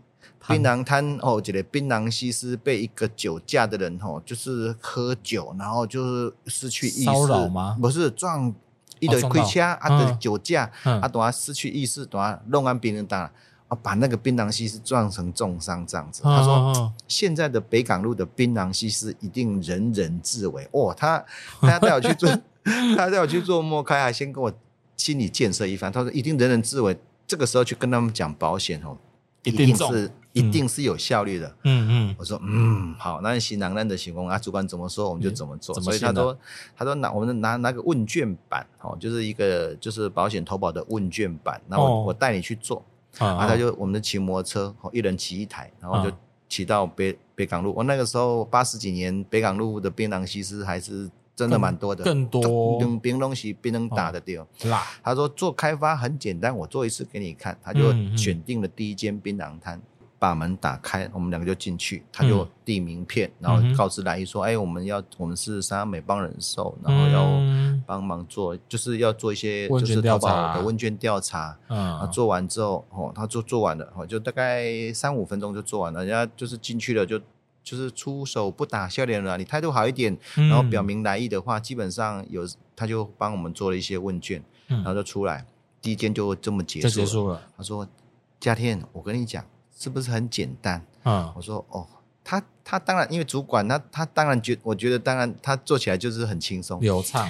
[0.49, 7.05] 槟榔摊哦，这个槟榔西施被一个酒驾的人吼，就是喝酒，然后就是失去意识。
[7.05, 7.77] 骚扰吗？
[7.81, 8.55] 不是撞，
[9.01, 13.31] 一堆开车啊的酒驾，啊，等下失去意识，等下弄完别人打。
[13.69, 16.23] 啊，把那个槟榔西施撞成重伤这样子。
[16.23, 20.69] 他说，现在的北港路的槟榔西施一定人人自危。
[20.71, 21.25] 哦，他
[21.61, 22.31] 他带我去做，
[22.97, 24.53] 他带我去做 莫开，还先跟我
[24.97, 25.91] 心理建设一番。
[25.91, 26.97] 他说一定人人自危。
[27.27, 28.97] 这个时候去跟他们讲保险哦，
[29.43, 31.57] 一定是一定是有效率的。
[31.65, 35.75] 嗯嗯，我说嗯好，那行囊难的行宫啊，主管怎么说我们就怎么做。
[35.81, 36.39] 所以他说
[36.77, 42.81] 他说拿我们拿拿个问卷板哦，就是一个就是保险投保的问卷板，那我、哦、我带你去做。
[43.19, 46.15] 啊，他就我们就骑摩托车，一人骑一台，然后就
[46.49, 47.73] 骑到北北港路。
[47.77, 54.47] 我那个时候八十几年，北港路的槟榔西施还是真的蛮多的，更多用槟榔西槟能打的掉。
[55.03, 57.59] 他说做开发很简单，我做一次给你看。
[57.63, 59.81] 他就选定了第一间槟榔摊。
[60.19, 71.57] 把门打开，我们两个就进去，他就递名片，嗯、然后告知来意说：“哎，我们要我们是三美帮人寿，然后要帮忙做，就是要做一些就是淘宝的问卷调查。
[71.69, 76.03] 嗯，做完之后，哦，他做做完了，哦，就大概三五分钟就做完了。
[76.03, 77.21] 人家就是进去了，就
[77.63, 79.37] 就是出手不打笑脸了。
[79.37, 85.45] 你态度好一点，然后表明来意的话，基本上有他就帮我们做了一些问卷，然后就出来，
[85.83, 86.91] 第一间就这么结束了。
[86.91, 87.43] 结束了。
[87.55, 87.87] 他说：
[88.41, 89.45] 嘉天，我跟你讲。”
[89.79, 90.85] 是不是很简单？
[91.05, 91.87] 嗯，我说哦，
[92.25, 97.29] 他他当然因为主管，他他当然觉，我觉得当然他做起来就是很轻松流畅。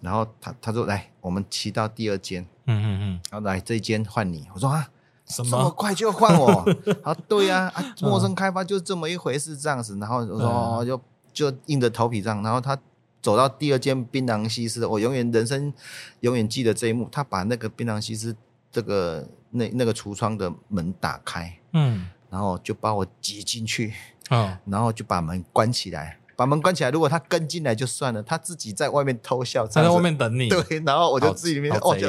[0.00, 4.46] 然后他他说来，我们骑到第二间，嗯嗯嗯，然后来这一间换你。
[4.54, 4.88] 我说啊，
[5.26, 6.64] 什么这么快就换我？
[7.02, 9.98] 啊，对呀，啊，陌生开发就这么一回事，这样子。
[9.98, 11.00] 然后我说哦，就
[11.32, 12.40] 就硬着头皮这样。
[12.44, 12.78] 然后他
[13.20, 15.74] 走到第二间槟榔西施，我永远人生
[16.20, 17.08] 永远记得这一幕。
[17.10, 18.36] 他把那个槟榔西施
[18.70, 21.58] 这个那那个橱窗的门打开。
[21.72, 23.92] 嗯，然后就把我挤进去，
[24.30, 26.90] 哦，然后就把门关起来，把门关起来。
[26.90, 30.48] 如果他跟进来就算了，他自己在外面偷笑，在外面等你。
[30.48, 32.08] 对，然后我就自己里面哦，就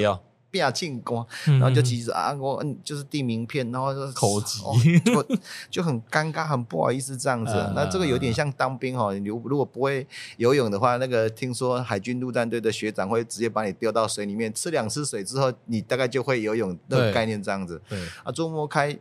[0.51, 4.59] 变进光，然后就急着啊，我嗯，就是递名片，然后就口急，
[4.99, 5.37] 就
[5.69, 7.53] 就很尴尬，很不好意思这样子。
[7.75, 17.81] 那这个有点像当兵哦，你如果不会游泳的话，那个听说海军陆战队的学长会直接把你丢到水里面，吃两次水之后，你大概就会游泳的概念这样子。
[17.87, 18.97] 对啊，周末开。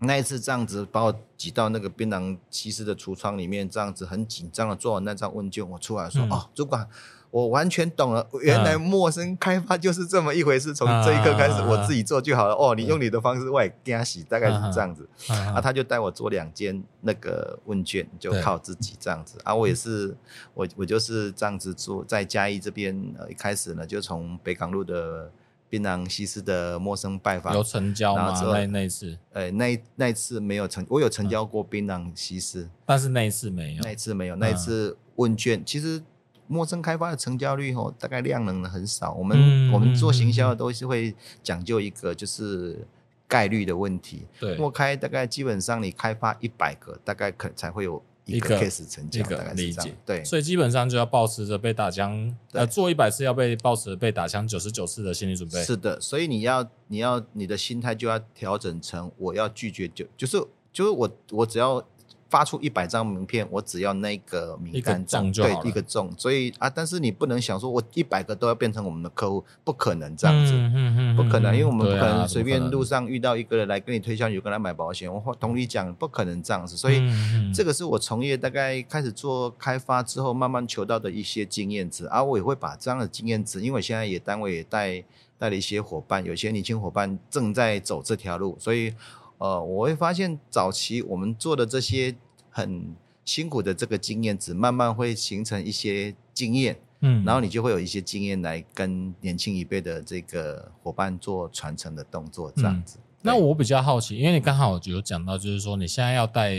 [0.00, 6.86] 那一次这样子把我挤到那个槟榔西施的橱窗里面，这样子很紧张的做完那张问卷，我出来说：“嗯、哦，主管，
[7.30, 10.74] 我完全懂了，原来陌生开发就是这么一回事。
[10.74, 12.54] 从这一刻开始，我自己做就好了。
[12.54, 15.08] 哦，你用你的方式，我也惊喜，大概是这样子。
[15.28, 19.38] 啊，他就带我做两间那个问卷，就靠自己这样子。
[19.44, 20.16] 啊，我也是，
[20.54, 25.30] 我我就是这样子做，在嘉义这边，呃，一开始呢，就从北港路的。”
[25.68, 28.32] 槟榔西施的陌生拜访有成交吗？
[28.52, 36.00] 那那次，呃，那那一次没有成，我有成交过槟榔西施，但是那一次没有，那一次没有，那一次问卷，其实
[36.46, 39.12] 陌生开发的成交率哦，大概量能很少。
[39.14, 42.86] 我们我们做行销的都是会讲究一个就是
[43.28, 48.02] 概率的问题，对，陌开大概基本上你开发一百个，大概可才会有。
[48.28, 55.62] 一个 case 成交，大概理解对，所以基本上就要保持着被打枪，呃，做一百次要被保持着被打枪九十九次的心理准备。
[55.62, 61.80] 是的，所以你要你要你的心态就要调整成我要拒绝就就是就是我我只要。
[62.28, 85.04] 发出一百张名片，我只要那个名单对一个中，所以啊，但是你不能想说我一百个都要变成我们的客户，不可能这样子，嗯嗯嗯、不可能，因为我们不可能随便路上遇到一个人来跟你推销，有跟他买保险，我同理讲，不可能这样子，所以、嗯、这个是我从业大概开始做开发之后，慢慢求到的一些经验值，而、啊、我也会把这样的经验值，因为我现在也单位也带
[85.38, 88.92] 带了一些伙伴，有些年轻伙伴正在走这条路，所以
[89.38, 92.14] 呃，我会发现早期我们做的这些。
[92.48, 102.96] 很辛苦的这个经验值，慢慢会形成一些经验，嗯，然后你就会有一些经验来跟年轻一辈的这个伙伴做传承的动作，这样子。
[102.96, 106.54] 嗯、那我比较好奇，因为你刚好有讲到，就是说你现在要带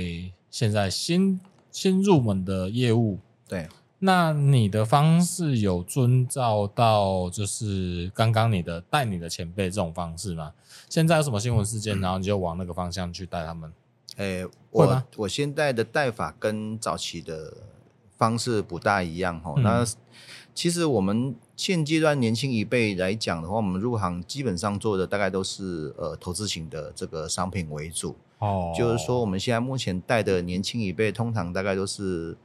[0.51, 3.17] 现在新新入门的业务，
[3.47, 3.67] 对，
[3.97, 10.53] 那你的方式有遵照到就是刚刚你的带你的前辈这种方式吗？
[10.89, 13.71] 现在有什么新闻事件，然后你就往那个方向去带他们？
[14.15, 17.53] 诶、欸，我我现在的带法跟早期的
[18.17, 19.63] 方式不大一样哈、嗯。
[19.63, 19.85] 那
[20.55, 28.15] 其实我们现阶段年轻一辈来讲的话，我们入行基本上做的大概都是呃投资型的这个商品为主。
[28.39, 32.35] 哦，就是说我们现在目前带的年轻一辈，通常大概都是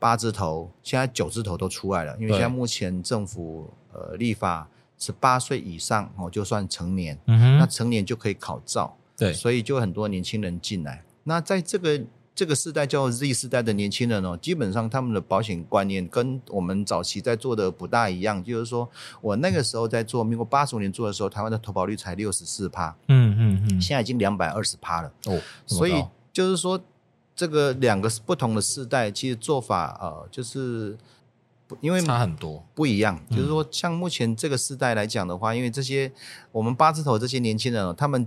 [0.00, 2.16] 八字头，现在九字头都出来了。
[2.18, 4.68] 因为现在目前政府呃立法
[5.00, 8.96] 十八岁以上哦就算成年，嗯，那成年就可以考照。
[9.16, 11.02] 对，所以就很多年轻人进来。
[11.24, 12.00] 那在这个
[12.34, 18.42] 这个世代叫 Z 世代的年轻人哦，基本上他们的保险观念跟我们早期在做的不大一样。
[18.42, 18.88] 就是说
[19.20, 25.38] 我那个时候在做，民国八十五年做的时候，台湾的投保率才六十四趴，嗯嗯嗯，现在已经两百二十趴了哦。
[25.66, 26.80] 所以就是说，
[27.36, 30.96] 这个两个不同的世代，其实做法呃，就是
[31.80, 33.20] 因为差很多不一样。
[33.30, 36.12] 就是说，像目前这个时代来讲的话，因为这些
[36.52, 38.26] 我们八字头这些年轻人哦，他们。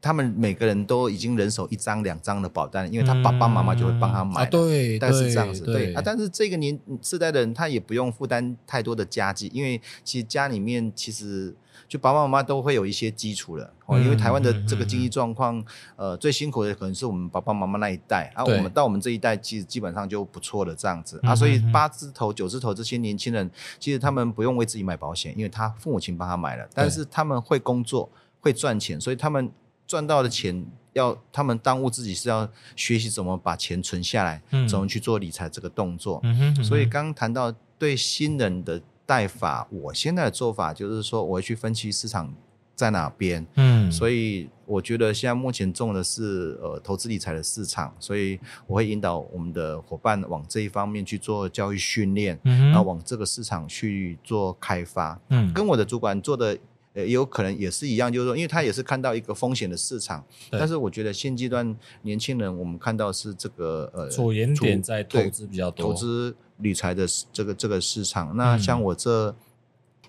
[0.00, 4.46] 他们每个人都已经人手一张、两张的保单，因为他爸爸妈妈就会帮他买、嗯啊。
[4.46, 6.02] 对，但是这样子，对，对啊。
[6.04, 11.52] 但是这个年世代的人，他也不用负担太多的家计，因为其实家里面其实
[11.88, 13.64] 就爸爸妈妈都会有一些基础了。
[13.86, 15.64] 哦、嗯，因为台湾的这个经济状况、嗯，
[16.10, 21.34] 呃，最辛苦的可能是我们爸爸妈妈那一代，啊，我们到我们这一代，其实基本上就不错了，这样子啊。
[21.34, 29.50] 所以八字头、九字头这些年轻人，其实他们不用为自己买保险，因为他父母亲帮他买了，但是他们会工作，会赚钱，所以他们。
[29.88, 36.20] 赚到的钱要他们当务自己是要学习怎么把钱存下来，嗯、怎么去做理财这个动作。
[36.22, 42.34] 嗯哼嗯哼，所以刚刚谈到对新人的带法，我现在的做法就是说，我会去分析市场
[42.74, 43.46] 在哪边。
[43.54, 55.18] 嗯，所以我觉得现在目前重的是呃投资理财的市场，所以我会引导我们的伙伴往这一方面去做教育训练，嗯，然后往这个市场去做开发。
[55.30, 56.58] 嗯，跟我的主管做的。
[57.06, 68.36] 也有可能也是一样，就是说，因为他也是看到一个风险的市场，但是我觉得现阶段年轻人，我们看到是这个呃，着眼点在投资比较多，投资理财的这个这个市场。
[68.36, 69.34] 那像我这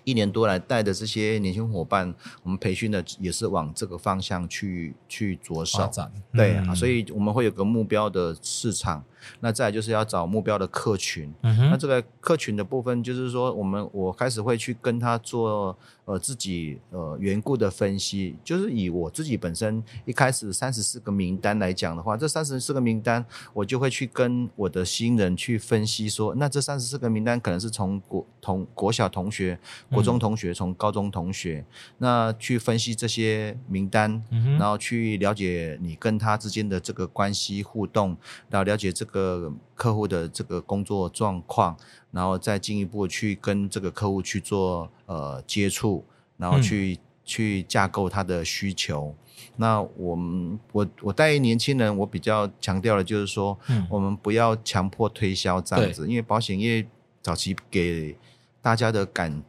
[0.04, 5.90] 一年多来带的这些年轻伙伴，我们培训的也是往这个方向去去着手，
[6.32, 9.04] 对啊，所以我们会有个目标的市场。
[9.40, 29.58] 那再来就是要找目标的客群，嗯、那这个客群的部分就是说，我们我开始会去跟他做呃自己呃缘故的分析，就是以我自己本身一开始三十四个名单来讲的话，这三十四个名单我就会去跟我的新人去分析说，那这三十四个名单可能是从国同国小同学、
[29.90, 31.64] 国中同学、从高中同学，
[31.98, 34.22] 那去分析这些名单，
[34.58, 38.16] 然后去了解你跟他之间的这个关系互动，
[38.48, 39.09] 然后了解这个。
[39.10, 41.76] 个客户的这个工作状况，
[42.10, 46.04] 然后再进一步去跟这个客户去做呃接触，
[46.36, 49.14] 然后去、嗯、去架构他的需求。
[49.56, 56.86] 那我们我我带年轻人，我比较强调的就是说，嗯、我们不要强迫推销这样子，因为保险业
[57.22, 58.16] 早期给
[58.62, 59.42] 大家的感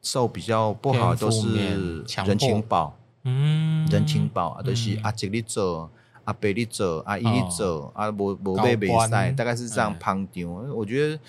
[0.00, 5.90] 受比较不好，都是人情保，嗯，人情保啊，都是啊吉力做。
[6.24, 10.48] 阿伯你走，阿姨你走，阿无无被比赛，大概是这样旁听。
[10.74, 11.20] 我觉得，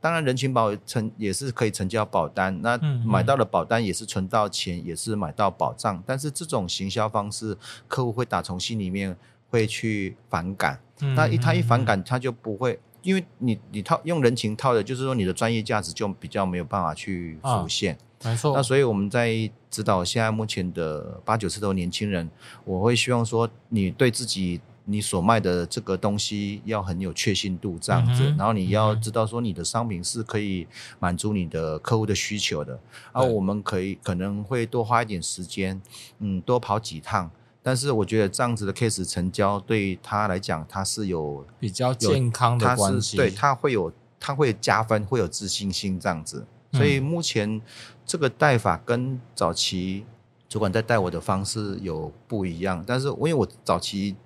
[0.00, 6.02] 当然人情保成也是可以成交保单，那买到的保单也是存到钱，也是买到保障。
[6.06, 9.16] 但是这种行销方式，客户会打从心里面
[9.50, 10.80] 会去反感。
[11.14, 17.98] 那一他一反感，他就不会，因为你你套用人情套的，就是说你的专业价值就比较没有办法去浮现。
[18.24, 22.28] 没错，那所以我们在指导现在目前的八九十头年轻人，
[22.64, 30.66] 我会希望说，你对自己你所卖的这个东西要很有确信度，这样子，然后你要知道说你的商品是可以
[30.98, 32.72] 满足你的客户的需求的，
[33.12, 35.80] 然后我们可以可能会多花一点时间，
[36.18, 37.30] 嗯，多跑几趟。
[37.62, 46.46] 但是我觉得这样子的 case 成交对他来讲，他是有比较健康的关系，对他会有他会加分，会有自信心这样子。
[46.72, 47.60] 所以目前
[48.06, 50.04] 这个带法跟早期
[50.48, 54.16] 主管在带我的方式有不一样，但是因为我早期。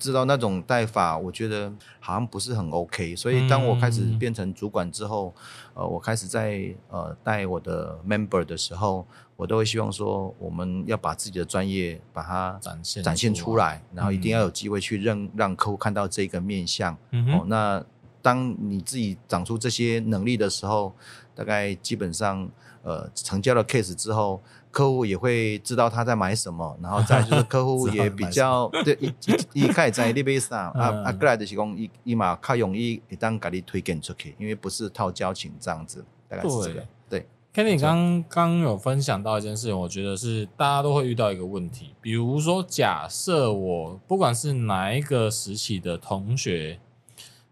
[0.00, 3.16] 知道那种带法，我觉得好像不是很 OK。
[3.16, 5.34] 所以当我开始变成主管之后，
[5.74, 16.96] 嗯、呃，我开始在呃带我的 member 的时候，我都会希望说，我们要把自己的专业把它展现展现出来，然后一定要有机会去让、嗯、让客户看到这个面相。
[17.10, 17.84] 嗯、哦，那
[18.22, 20.94] 当你自己长出这些能力的时候，
[21.38, 22.50] 大概基本上
[22.82, 24.42] 呃成交了 case 之后。
[24.70, 29.06] 客户也会知道他在买什么，然后再就是客户 也比较 对一
[29.54, 36.86] 一一开始在那边上啊啊，过来的是讲一一嘛较容易一旦给你推荐出去，因为不是套交情这样子，大概是这个。
[37.08, 46.78] 对，Kenny 刚刚有分享到一件事情，我觉得是大家都会遇到一个问题，比如说假设我不管是哪一个时期的同学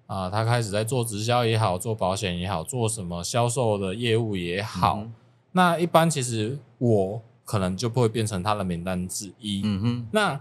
[0.06, 4.98] 啊、呃，他开始在做直销也好，做保险也好，做什么销售的业务也好。
[4.98, 5.14] 嗯
[5.52, 9.62] 那一般其实我可能就不会变成他的名单之一。
[9.64, 10.06] 嗯哼。
[10.10, 10.38] 那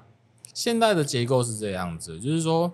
[0.53, 2.69] 现在的结构是这样子，就是说，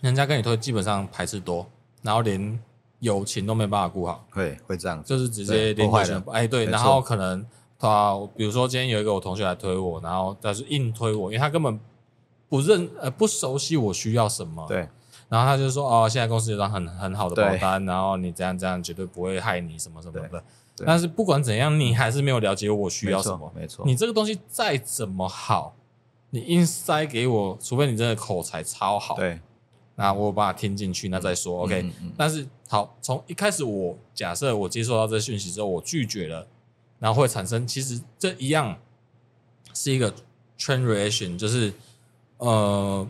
[0.00, 1.66] 人家跟你推，基本上排斥多，
[2.02, 2.60] 然后连
[3.00, 4.24] 友情都没办法顾好。
[4.30, 5.90] 会会这样，就是直接连。
[6.30, 6.66] 哎，对。
[6.66, 7.44] 然后可能
[7.76, 11.80] 他，比如说今天有一个我同学来推我，然后他是硬推我，因为他根本
[12.48, 14.64] 不认呃不熟悉我需要什么。
[14.68, 14.88] 对。
[15.28, 20.44] 然后他就说哦，现在公司有张很很好的保单，然后你这样这样绝对不会害你什么什么的。
[20.84, 23.52] 但是不管怎样，你还是没有了解我需要什么。
[23.54, 25.76] 没错，你这个东西再怎么好，
[26.30, 29.14] 你硬塞给我，除非你真的口才超好。
[29.14, 29.38] 对，
[29.94, 31.62] 那我把它听进去，那再说。
[31.62, 36.44] OK，但是好，从一开始我假设我接受到这讯息之后，我拒绝了，
[36.98, 38.76] 然后会产生其实这一样
[39.72, 40.12] 是一个
[40.58, 41.72] train reaction，就是
[42.38, 43.06] 呃，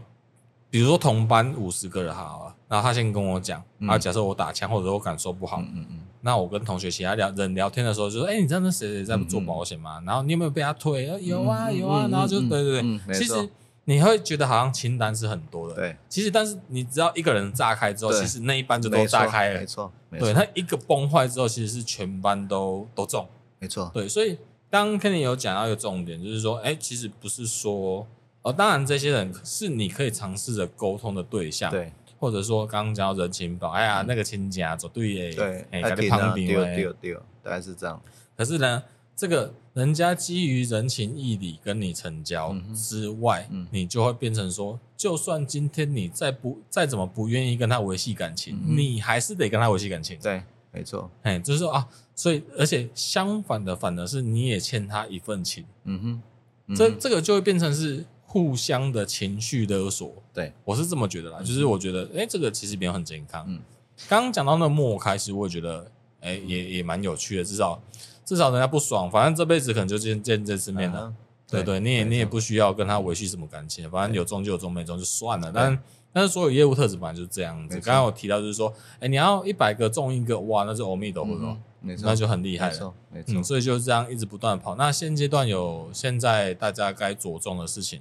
[0.74, 6.00] 比如说同班五十个人好了，然后他先跟我讲，然后假设我打枪或者我感受不好，嗯嗯。
[6.20, 10.00] 那我跟同学其他聊人聊天的时候，就说：“哎、欸，你知道那谁谁在做保险吗？
[10.00, 11.06] 嗯嗯然后你有没有被他推？
[11.22, 12.08] 有啊，有啊。
[12.10, 13.48] 然后就对对对，嗯、其实
[13.84, 15.76] 你会觉得好像清单是很多的。
[15.76, 19.60] 对，其实但是你只要一个人炸开之后，其实那一班就都炸开了。
[19.60, 23.24] 没错，对，他一个崩坏之后，其实是全班都都中。
[23.60, 24.36] 没错，对，所以
[24.68, 28.04] 当 Kenny 有讲到一个重点，就是说，哎、欸，其实不是说，
[28.44, 31.70] 哦，当然这些人是你可以尝试着沟通的对象。
[31.70, 31.92] 对。
[32.16, 38.00] 或者说刚刚讲到人情保，哎呀，那个亲家走对耶，对，哎，给他旁边对，对对，大概是这样。
[38.34, 38.82] 可是呢，
[39.14, 50.18] 这个人家基于人情义理跟你成交之外，你就会变成说，就算今天你再不再怎么不愿意跟他维系感情，你还是得跟他维系感情。
[50.22, 50.42] 对，
[50.72, 51.10] 没错。
[51.24, 55.66] 哎，就是说啊，所以而且相反的，反而是你也欠他一份情。
[55.82, 56.22] 嗯
[56.68, 58.06] 哼，这这个就会变成是。
[58.34, 63.44] 互相的情绪勒索，对，我是这么觉得啦，就是我觉得，哎，这个其实没有很健康。
[63.46, 63.60] 嗯，
[64.08, 65.86] 刚刚讲到那个陌开始，我也觉得，
[66.20, 67.80] 哎，也也蛮有趣的，至少
[68.24, 71.14] 至少人家不爽，反正这辈子可能就见见这次面了，
[71.48, 75.52] 对对，你也你也不需要跟他维系什么感情，反正有中就有中，没中就算了。
[75.54, 75.78] 但
[76.12, 77.78] 但是所有业务特质本来就是这样子。
[77.78, 81.56] 刚刚我提到就是说，哎，你要一百个中一个，哇，那是阿弥陀佛，
[82.02, 84.74] 那就很厉害了，没错，所以就是这样一直不断跑。
[84.74, 88.00] 那现阶段有现在大家该着重的事情。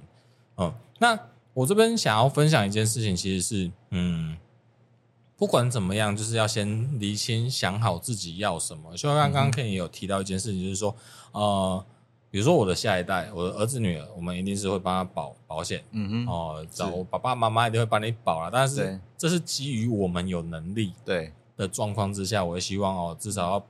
[0.56, 1.18] 嗯，那
[1.52, 4.36] 我这边想要分享一件事情，其实是，嗯，
[5.36, 8.92] 不管怎么样，就是要先厘清、想好自己要什么。
[8.92, 10.94] 就像刚刚 Ken 也有提到一件事情，就是说，
[11.32, 11.84] 呃，
[12.30, 18.50] 比如说我的下一代，我的儿子女儿，我们一定是会帮他保保险，嗯哼，哦，找我爸爸妈妈一定会帮你保了。
[18.52, 23.66] 但是这是基于我们有能力对的状况之下，我也希望哦，至少要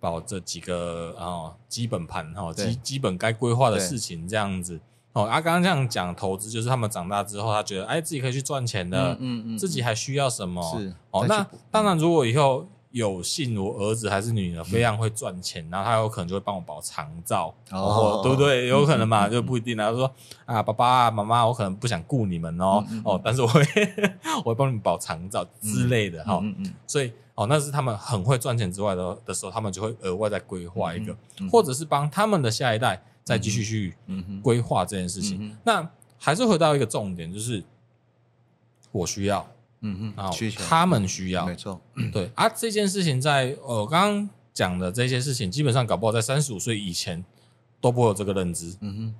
[0.00, 4.80] 保这几个哦基本盘哈，基基本该规划的事情这样子。
[5.18, 10.62] 哦，啊，刚刚这样讲投资，就是他们长大之后，他觉得哎，自己可以去赚钱的，嗯嗯，嗯自己还需要什么？
[10.78, 18.66] 是哦，那当然，如果以后有幸我儿子还是女儿非常会赚钱，嗯、然后他有可能就会帮我保长照，哦，对不对？
[18.68, 19.90] 有可能嘛，嗯、就不一定啊。
[19.90, 20.10] 他说
[20.46, 23.62] 啊，爸爸妈妈，我可能不想雇你们哦，哦，但是我会
[24.44, 26.38] 我会帮你们保长照之类的哈。
[26.42, 31.14] 嗯嗯，所以哦，那是他们很会赚钱之外的的时候，他们就会额外再规划一个，
[31.50, 33.02] 或者是帮他们的下一代。
[33.28, 33.94] 再继续去
[34.42, 37.62] 规划这件事情，嗯、那还是回到一个重点，就是
[38.90, 39.46] 我需要，
[39.82, 40.30] 嗯哼，啊，
[40.66, 41.78] 他们需要，没错，
[42.10, 47.22] 对啊，这件事情在呃刚刚讲的这些事情，基本上搞不好在三十五岁以前
[47.82, 49.14] 都不会有这个认知，嗯哼，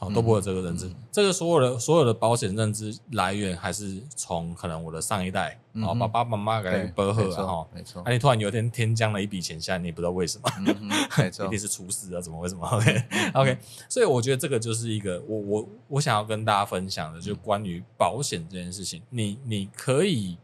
[0.00, 0.86] 哦，都不会有这个认知。
[0.86, 8.00] 嗯、这个所有的所有的保险认知来源，还是从可能我的上一代，然后、嗯、爸爸妈妈给拨贺，然后没错。
[8.04, 10.88] 那、啊、你突然有一天天降了一笔钱下来，你也不知道为什么，嗯、
[11.18, 12.20] 没错， 一定是出事啊？
[12.20, 19.02] 怎么为什么？OK OK，所以我觉得这个就是一个我我我想要跟大家分享的，就是关于保险这件事情。
[19.10, 20.38] 你你可以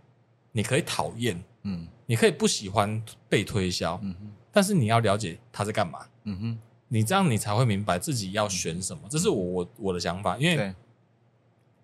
[0.50, 6.58] 你可以讨厌，嗯，你可以不喜欢被推销，嗯哼，但是你要了解他在干嘛，嗯哼。
[6.94, 9.02] 你这样，你才会明白自己要选什么。
[9.10, 10.72] 这是我我我的想法，因为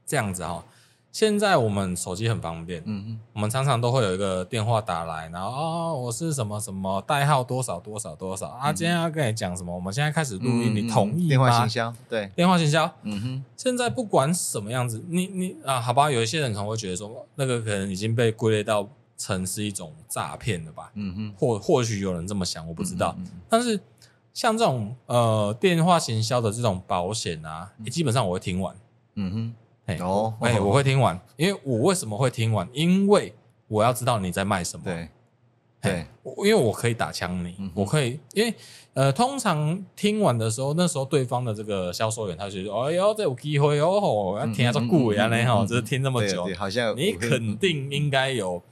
[0.06, 0.64] 这样子哈，
[1.10, 9.74] 现在我们手机很方便，嗯嗯，我们常常都会有一个电话打来，然后哦，我是什么什么代号多少多少多少啊，今天要跟你讲什么？
[9.74, 11.28] 我们现在开始录音，你同意吗？
[11.28, 13.44] 电话行销，对，电话行销，嗯哼。
[13.56, 18.88] 现在不管什么样子，你你啊，好吧，有一些人可能会觉得说，那个可能已经被归类到
[19.18, 20.92] 成是一种诈骗了吧？
[20.94, 23.16] 嗯哼，或或许有人这么想，我不知道，
[23.48, 23.80] 但是。
[24.32, 28.74] 像这种呃电话行销的这种保险啊，嗯、基本上我会听完。
[29.16, 29.54] 嗯哼，
[29.86, 32.66] 哎哦，哎、欸，我会听完，因为我为什么会听完？
[32.72, 33.34] 因为
[33.66, 34.84] 我要知道你在卖什么。
[34.84, 35.08] 对，
[35.82, 36.06] 对，
[36.38, 38.54] 因为我可以打枪你，嗯、我可以，因为
[38.94, 48.62] 呃，通常听完的时候，那时候对方的这个销售员他就说：“哎呦，这有机会哦，我要听下这故事啊，嘞哈，就是听这么久，好像你肯定应该有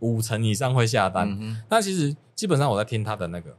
[0.00, 1.26] 五成以上会下单。
[1.40, 3.56] 嗯”那其实基本上我在听他的那个。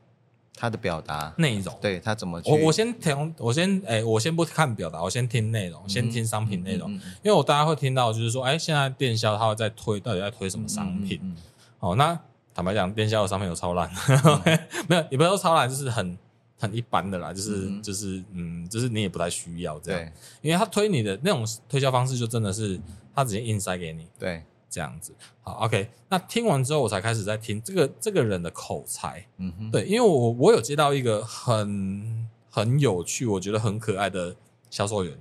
[0.59, 2.51] 他的表达内容，对他怎么去？
[2.51, 11.19] 我我先听，我先哎、欸，我先不看表达，我先听内容，嗯、先听商品内容，嗯嗯嗯、因为我大家会听到，就是说，哎、欸，现在电销他会在推，到底在推什么商品？
[11.21, 11.37] 嗯嗯嗯、
[11.77, 12.19] 好，那
[12.55, 16.17] 坦白讲，电销的商品有超烂，嗯、 没有，也不是说超烂，就是很
[16.59, 22.79] 很一般的啦，就是、嗯、就是嗯，就是你也不太需要这样，因为他推你的那种推销方式，就真的是
[23.13, 24.43] 他直接硬塞给你，对。
[24.69, 25.89] 这样子，好，OK。
[26.09, 34.35] 那听完之后，我才开始在听这个这个人的口才，嗯哼，对，因为我我有接到一个很很有趣，我觉得很可爱的
[34.69, 35.17] 销售员，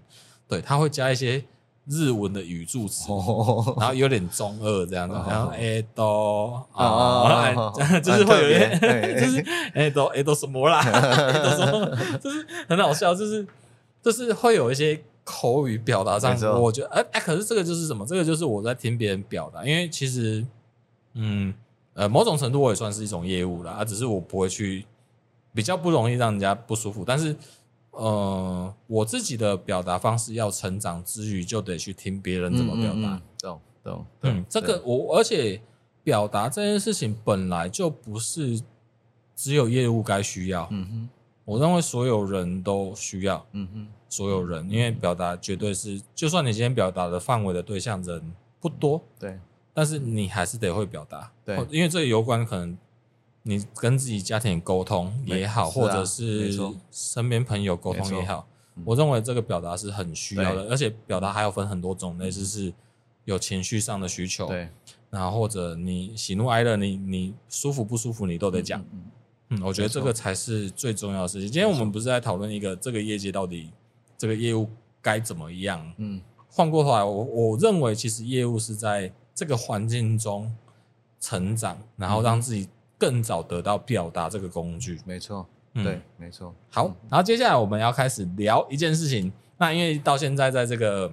[0.49, 1.44] 对，他会加一些
[1.86, 7.72] 日文的语助词，哦、然后有点中二这样子，哦、然后哎都 啊，
[8.03, 9.44] 就是会有一些，就是
[9.74, 10.82] 哎都哎都什么啦，
[11.42, 13.47] 都什么，就是很好笑，就是
[14.03, 15.03] 就是会有一些。
[15.27, 18.07] 口语表达上，我觉得，哎、欸、哎，可是这个就是什么？
[18.07, 20.47] 这个就是我在听别人表达，因为其实，
[21.14, 21.53] 嗯，
[21.95, 24.87] 呃，某种程度我也算是一种业务啦，啊，只是我不会去，
[25.53, 27.03] 比较不容易让人家不舒服。
[27.05, 27.35] 但是，
[27.91, 33.20] 呃，我自己的表达方式要成长之余，就得去听别人怎么表达。
[33.41, 35.61] 懂懂，嗯，这个我，而且
[36.05, 38.62] 表达这件事情本来就不是
[39.35, 40.68] 只有业务该需要。
[40.70, 41.09] 嗯哼，
[41.45, 43.45] 我认为所有人都需要。
[43.51, 43.89] 嗯哼。
[44.09, 49.38] 所有人，因为表达绝对是，就算你今天表达的范围的对象人不多，对，
[49.74, 52.78] 但是你还是得会表达，对，因为这有关可能
[53.42, 56.57] 你跟自己家庭沟通也好，或者是
[56.90, 58.46] 身边朋友沟通也好，
[58.84, 62.72] 我认为这个表达是很需要的，而且表达还有分很多种类，就是
[63.24, 64.68] 有情绪上的需求，对，
[65.11, 68.84] 然后或者你喜怒哀乐，你你舒服不舒服，你都得讲，
[69.48, 71.50] 嗯，我觉得这个才是最重要的事情。
[71.50, 73.70] 今天我们不是在讨论一个这个业界到底。
[74.18, 74.68] 这个业务
[75.02, 75.92] 该怎么样？
[75.98, 80.50] 嗯，换过头来，我我认为其实业务是在这个环境中
[81.20, 84.98] 成长，然后让自己更早得到表达这个工具。
[85.04, 86.54] 没错，对，没错。
[86.70, 89.30] 好，然后接下来我们要开始聊一件事情。
[89.58, 91.12] 那因为到现在在这个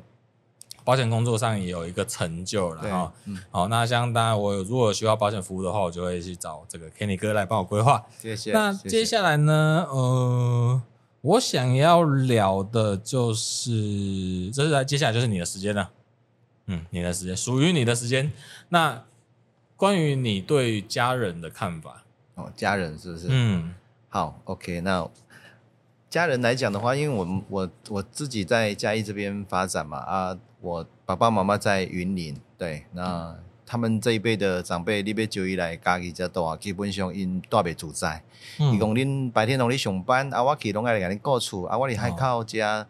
[0.83, 3.13] 保险工作上也有一个成就了哈。
[3.25, 8.05] 嗯，好，那像当然我如果有需要保险服务的话，我就会去找这个 Kenny 哥来帮我规划。
[8.19, 8.51] 谢谢。
[8.53, 9.85] 那接下来呢？
[9.89, 10.81] 呃。
[11.23, 15.89] 我想要聊的就是，这是来接下来就是你的时间了，
[16.65, 18.29] 嗯，你的时间属于你的时间。
[18.67, 19.05] 那
[19.77, 22.03] 关于你对家人的看法
[22.35, 23.27] 哦，家人是不是？
[23.29, 23.73] 嗯，
[24.09, 24.81] 好，OK。
[24.81, 25.09] 那
[26.09, 33.39] 家人来讲的话，因为我我我自己在嘉义这边发展嘛，啊，我爸爸妈妈在云林，对，那。
[33.73, 38.21] 嗯他们这一辈的长辈，你要就伊来家己这多啊，基本上因住袂住在。
[38.59, 42.85] 伊讲恁白天拢咧上班，啊，我去拢爱来甲恁顾厝，啊，我哩还靠家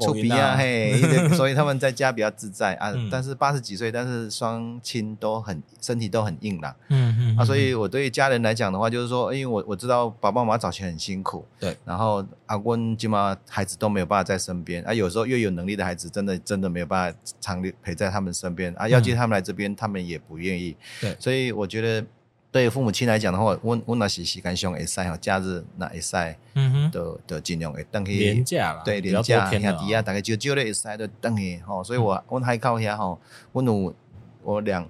[0.00, 1.00] 厝边啊，嘿，
[1.36, 2.92] 所以他们在家比较自在啊。
[3.10, 6.74] 但是八十几岁，但是双亲都很身体都很硬朗。
[6.88, 7.36] 嗯嗯。
[7.36, 11.46] 啊，所以我对家人来讲的话，就是说，因为我我知道爸爸妈妈早期很辛苦。
[11.60, 11.76] 对。
[11.84, 20.20] 然后阿公起码孩子都没有办法在身边，啊，有时候越有能力的孩子，真的真的没有办法常陪在他们身边啊，要接他们来这边，他们也。
[20.26, 22.02] 不愿意，对，所以我觉得
[22.54, 26.16] 对父母亲来讲的话，我我那是时间上会使哈，假日那会使，
[26.54, 33.18] 嗯哼，的的尽量会等去连假啦，对，连假兄弟啊，大概就就咧会使都等去吼，所以我我海口遐吼，
[33.50, 33.92] 我有
[34.44, 34.88] 我两，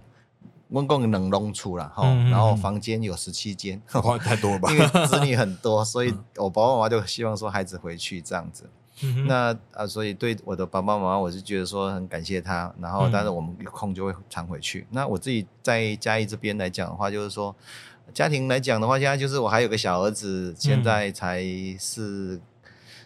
[0.68, 4.70] 我共两栋厝啦吼，然后房间有十七间，哇，太多吧？
[4.70, 8.68] 因为子女很多，所以 我爸爸妈妈就希望说孩子回去这样子。
[9.02, 12.72] 嗯、那啊，所以对我的爸爸妈妈，我是觉得说很感谢他。
[12.80, 14.80] 然后，但是我们有空就会常回去。
[14.82, 17.54] 嗯、那我自己在嘉义这边来讲的话，就是说
[18.12, 21.42] 家庭来讲的话，现在就是我还有个小儿子，现在才
[21.78, 22.40] 四、嗯、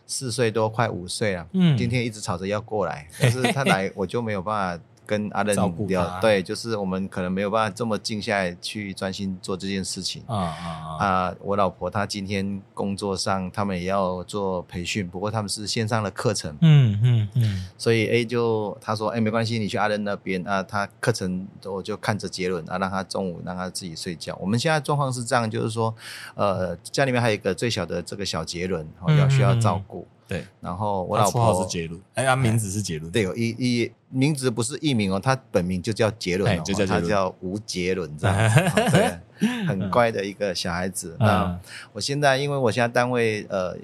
[0.06, 1.46] 四岁多，快五岁了。
[1.52, 4.84] 嗯，今天一直吵着要过来，但是他来 我就没有办法。
[5.08, 5.56] 跟阿任
[5.86, 11.34] 聊，对，就是我们可能没有办法这么静下来去专心做这件事情啊啊啊！
[11.40, 24.36] 我老婆她今天工作上，他们也要做培训，不过他们是线上的课程，嗯嗯嗯，所以 A 就他说，哎、欸，没关系，你去阿任那边啊，他课程我就看着杰伦啊，让他中午让他自己睡觉。
[24.38, 25.94] 我们现在状况是这样，就是说，
[26.34, 28.86] 呃，家里面还有一个最小的这个小杰伦，
[29.18, 30.00] 要需要照顾。
[30.00, 38.36] 嗯嗯对，然后我老婆是杰伦，哎，他名字是杰伦，对，有一一名字不是艺名哦，他本名就叫杰伦，就叫他叫吴杰伦，这样，
[38.92, 41.16] 对，很乖的一个小孩子。
[41.20, 41.58] 那
[41.94, 43.74] 我现在，因为我现在单位呃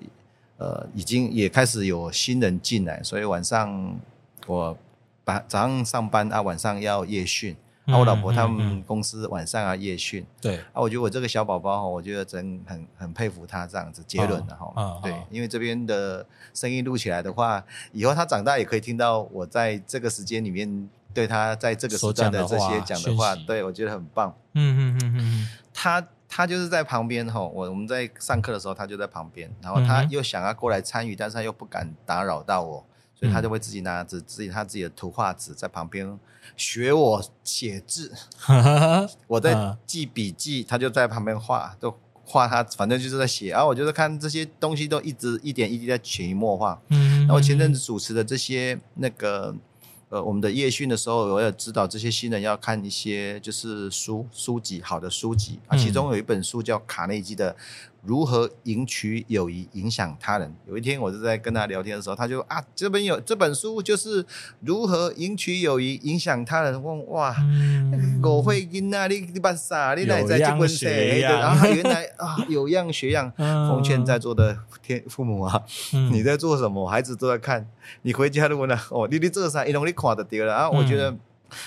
[0.58, 3.98] 呃已经也开始有新人进来，所以晚上
[4.46, 4.76] 我
[5.24, 7.56] 把早上上班啊，晚上要夜训。
[7.86, 10.56] 啊，我老婆他们公司晚上啊夜训，对。
[10.72, 16.24] 啊，我觉得我这个小宝宝哈，我觉得真很很佩服他这样子，杰伦的哈，对，因为这边的
[16.54, 17.62] 声音录起来的话，
[17.92, 24.34] 以后他长大也可以听到我在这个时间里面对他在这个时段的这些讲的话，对我觉得很棒。
[24.54, 32.84] 嗯嗯嗯嗯，他他就是在旁边哈，我我们在上课的时候他就在旁边，然后他又想要过来参与，但是他又不敢打扰到我。
[33.14, 36.18] 所以他就会自己拿着自己他自己的图画纸在旁边
[36.56, 38.12] 学我写字，
[39.26, 43.50] 我在记笔记，他就在旁边画，都画他，反正就是在写。
[43.50, 46.80] 然后我就是看这些东西都一直一点一滴在潜移默化。
[46.88, 49.54] 嗯，那我前阵子主持的这些那个
[50.08, 57.54] 呃我们的夜训的时候，我也指导这些新人要看一些就是书书籍，好的书籍啊，其中有一本书叫卡内基的。
[58.04, 60.54] 如何赢取友谊，影响他人？
[60.68, 64.24] 有一天，我就在跟他聊天的时候，他就啊，这本有这本书就是
[64.60, 66.82] 如何赢取友谊，影响他人。
[66.82, 67.34] 问哇，
[68.22, 69.94] 我会跟那里你把啥？
[69.94, 70.86] 你来在这本书？
[70.86, 73.32] 然后原来啊，有样学样。
[73.36, 75.62] 奉劝在座的天父母啊，
[76.12, 76.88] 你在做什么？
[76.88, 77.66] 孩子都在看。
[78.02, 79.64] 你回家的问了哦，你你做啥？
[79.64, 80.70] 一弄你垮的掉了啊！
[80.70, 81.16] 我觉得。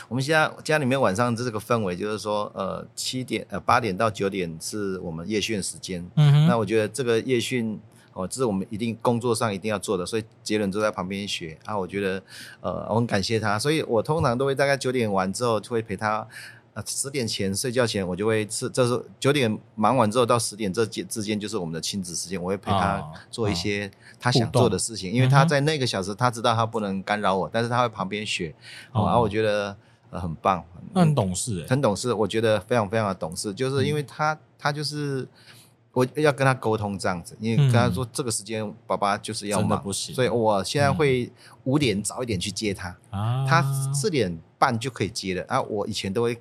[0.08, 6.06] 我们现在家里面晚上这个氛围，就是说，呃，七点呃八点到九点是我们夜训时间。
[6.16, 6.48] 嗯哼。
[6.48, 7.80] 那我觉得这个夜训
[8.14, 11.78] 哦，这是我们一定工作上一定要做的，所以杰伦坐在旁边学啊。
[11.78, 12.22] 我觉得
[12.62, 16.28] 呃，我很感谢他，所以我通常都会大概九点完之后就会陪他。
[16.86, 18.70] 十点前睡觉前，我就会吃。
[18.70, 23.90] 这是九点忙完之后到十点这间之间就是我们的亲子时间，我会陪他做一些
[24.20, 28.54] 他想做的事情，因为他在那个小时他知道他不能干扰我，但是他会旁边学，
[28.94, 29.76] 然后我觉得
[30.12, 30.64] 很棒，
[30.94, 35.28] 很懂事，很懂事，我觉得非常非常的懂事，就是因为他他就是
[35.94, 41.32] 我要跟他沟通这样子，因为跟他说这个时间爸爸就是要忙，所以我现在会
[41.64, 42.96] 五点早一点去接他，
[43.48, 43.64] 他
[43.94, 46.40] 四点半就可以接了，啊，我以前都会。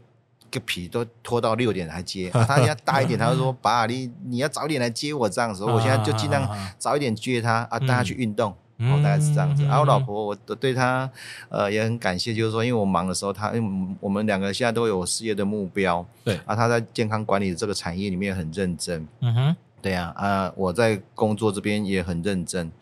[0.56, 9.62] 个皮都拖到六点来接，啊、 他要大一点，他就说：“爸，你你要早点来接我这样子。”我现在就尽量早一点接他啊，带他去运动，然后大概是这样子。
[9.64, 11.10] 然后我老婆，我对她
[11.50, 16.40] 呃也很感谢，就是说，因为我忙的时候，她因为我们两个现在都有事业的目标，对。
[16.46, 22.72] 啊，她在健康管理的这个产业里面很认真，嗯哼，对呀啊，我在工作这边也很认真。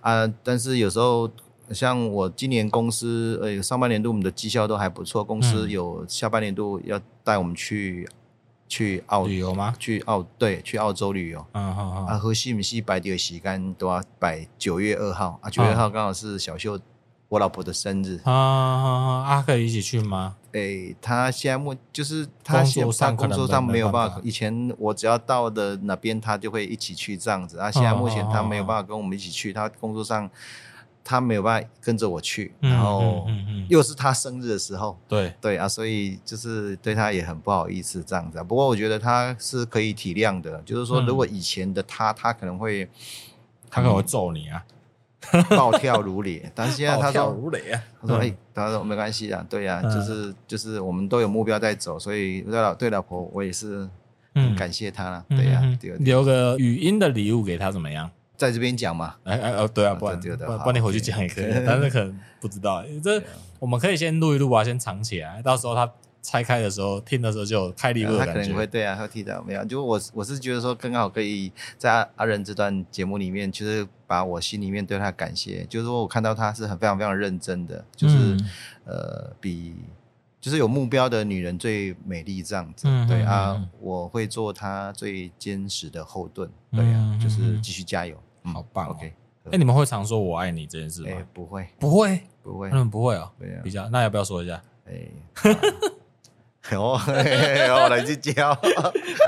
[0.00, 1.30] 啊，但是有时候。
[1.72, 8.08] 像我今年公司呃上半年度我们的绩效都还不错，公司有下半年度要带我们去
[8.68, 9.74] 去澳旅游吗？
[9.78, 11.46] 去澳对，去澳洲旅游。
[11.52, 12.00] 嗯好好。
[12.02, 16.78] 啊，和西米西摆的时间都要摆九月二号啊，九月二号刚好是小秀
[17.28, 19.42] 我老婆的生日啊啊啊！
[19.46, 20.34] 可以一起去吗？
[20.50, 30.28] 诶，他现在目就是他现在工作上没有办法，以前我只要到的哪边他就会一起去这样子啊，现在目前他没有办法跟我们一起去，他工作上。
[31.10, 33.26] 他没有办法跟着我去，然后
[33.68, 35.34] 又是他生日的时候，对。
[35.40, 38.38] 对啊，所以就是对他也很不好意思这样子。
[38.38, 38.44] 啊。
[38.44, 42.88] 不过我觉得他是可以体谅的，就是说如果以前的他，他可能会，
[43.68, 44.62] 他可能会揍你啊，
[45.56, 46.48] 暴跳如雷。
[46.54, 47.50] 但是现在他说，
[48.00, 53.88] 他说哎，他说没关系啊，对呀，就是就是我们都有目标在走，所以对老对老婆我也是
[54.32, 55.60] 很感谢他了，对呀，
[55.98, 58.08] 留个语音的礼物给他怎么样？
[58.40, 59.16] 在这边讲嘛？
[59.24, 62.82] 哎哎哦，对啊，不然这个的，不然你回去讲也可以，但是可能不知道。
[63.04, 63.22] 这
[63.58, 65.92] 我们可以先录一录啊，先藏起来，到时候他
[66.22, 68.32] 拆开的时候，听的时候就有开礼物的感觉。
[68.32, 69.62] 他可能会对啊，会听到没有？
[69.66, 78.38] 就我我是觉得说，刚好可以在阿阿仁这段节目里面，就是把我心里面对他感谢，就是说我看到他是很非常非常认真的，就是
[78.86, 79.76] 呃，比
[80.40, 82.88] 就是有目标的女人最美丽这样子。
[83.06, 86.50] 对啊，我会做她最坚实的后盾。
[86.72, 88.16] 对啊，就是继续加油。
[88.44, 89.12] 好棒，OK，
[89.50, 91.10] 哎，你们会常说我爱你这件事吗？
[91.32, 93.30] 不会，不会，不会，他们不会哦。
[93.62, 94.62] 比较，那要不要说一下？
[94.86, 95.08] 哎，
[96.76, 98.56] 哦，我 来去教，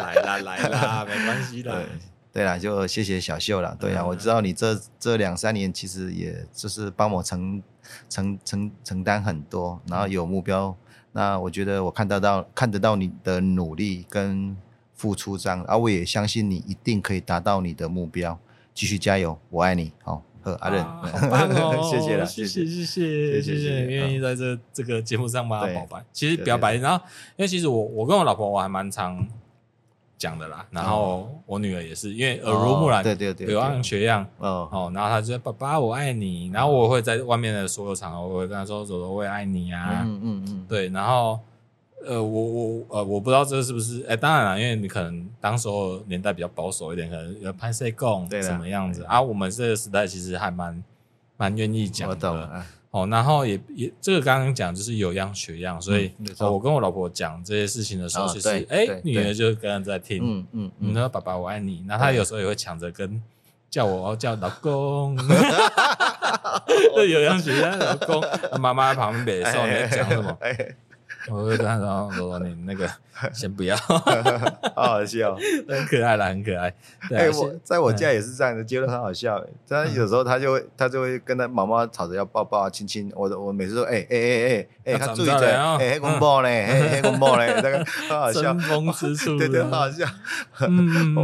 [0.02, 1.84] 来啦来啦，没关系的。
[2.32, 3.76] 对啦，就谢谢小秀了。
[3.78, 7.62] 对啊，我知道你这这两三年其实也就是帮我承
[8.08, 10.74] 承承承担很多，然后有目标。
[11.12, 14.56] 那我觉得我看得到看得到你的努力跟
[14.94, 18.38] 付出这样，而我也相信你一定可以达到你的目标。
[18.74, 19.92] 继续加油，我爱你。
[20.02, 26.04] 好，和阿任，好棒哦， 谢谢了，谢谢谢谢谢谢，愿意在这这个节目上帮他表白。
[26.12, 27.04] 其实表白，然后
[27.36, 29.26] 因为其实我我跟我老婆我还蛮常。
[30.18, 40.88] 讲的啦，然后我女儿也是，因为耳濡目染，对对对，有样学样，哦，然后她就说：“爸爸，我爱你。”然后我会在外面的所有场合，我会跟她说：“走走，我也爱你啊。”嗯嗯嗯，对。
[40.90, 41.40] 然后，
[42.06, 44.04] 呃，我我呃，我不知道这是不是？
[44.08, 49.20] 哎，当然了，因为你可能当时候年代比较保守一点，可能有拍摄供什么样子啊？
[49.20, 50.82] 我们这个时代其实还蛮
[51.36, 52.64] 蛮愿意讲的。
[52.90, 63.18] 哦，然后也也这个刚刚讲就是有样学样，所以我跟我老婆讲这些事情的时候，其实哎，女儿就跟着在听，嗯嗯，你说爸爸我爱你，那她有时候也会抢着跟
[63.70, 65.16] 叫我叫老公，
[66.94, 68.22] 就 有样学样，老公，
[68.60, 70.38] 妈妈在旁边说你在讲什么？
[71.30, 72.88] 我会跟他说：“罗罗，你那个
[73.32, 73.76] 先不要，
[74.74, 75.36] 好好笑，
[75.68, 76.74] 很可爱啦，很可爱。”
[77.14, 79.40] 哎，我在我家也是这样的，觉得很好笑。
[79.68, 83.12] 他有时候他就会，他就会跟他妈妈吵着要抱抱啊、亲亲。
[83.14, 88.42] 我我每次都哎哎哎哎哎，他注意着，哎，公抱嘞，哎，公抱嘞， 这个很好笑。
[88.42, 90.04] 争风吃醋，对对，很好笑。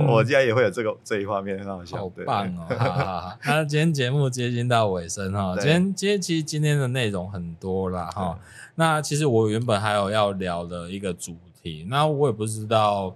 [0.07, 1.97] 我家也会有这个这一画面，很好笑。
[1.99, 2.67] 好棒哦！
[2.79, 8.39] 好好好，那今天节目接近到尾声哈，今天今天其实今天的内容很多啦哈。
[8.79, 13.13] 那其实我原本还有要聊的一个主题，那我也不知道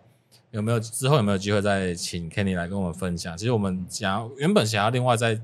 [0.51, 3.39] 有没有之后有没有机会再请 Kenny 来跟我们分享。
[3.39, 5.41] 其实我们想要原本想要另外再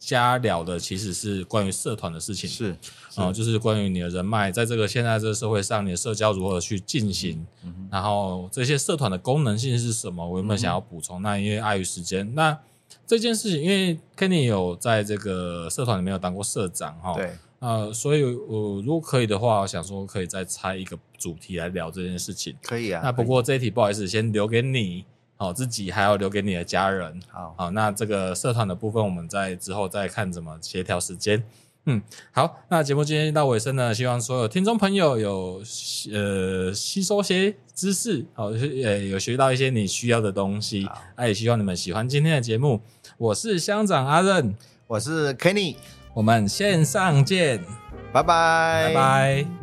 [0.00, 2.72] 加聊的，其实是关于社团的事情，是
[3.14, 10.28] 哦、呃，就是关于你的人脉，在这个现在这个社会上，你的社交如何去进行，嗯嗯、然后这些社团的功能性是什么？
[10.28, 12.58] 我原本想要补充，嗯、那因为碍于时间，那
[13.06, 17.38] 这件事情，因为 Kenny 有在这个社团里面有当过社长哈，对。
[17.62, 22.56] 呃，所以，我如果可以的话，我想说可以再拆一个主题来聊这件事情。
[22.60, 23.00] 可以啊。
[23.04, 25.04] 那不过这一题不好意思，先留给你，
[25.36, 27.22] 好，自己还要留给你的家人。
[27.30, 31.40] 好，好，那这个社团的部分，我们在之后再看怎么协调时间。
[31.86, 32.02] 嗯，
[32.32, 35.62] 好，那节目今天到尾声呢，希望所有听众朋友有
[36.12, 40.84] 呃吸收些知识，好，呃有学到一些你需要的东西。
[40.86, 42.80] 好，那也希望你们喜欢今天的节目。
[43.18, 44.56] 我是乡长阿任，
[44.88, 45.76] 我是 Kenny。
[46.14, 47.58] 我们线上见，
[48.12, 49.61] 拜拜，拜拜。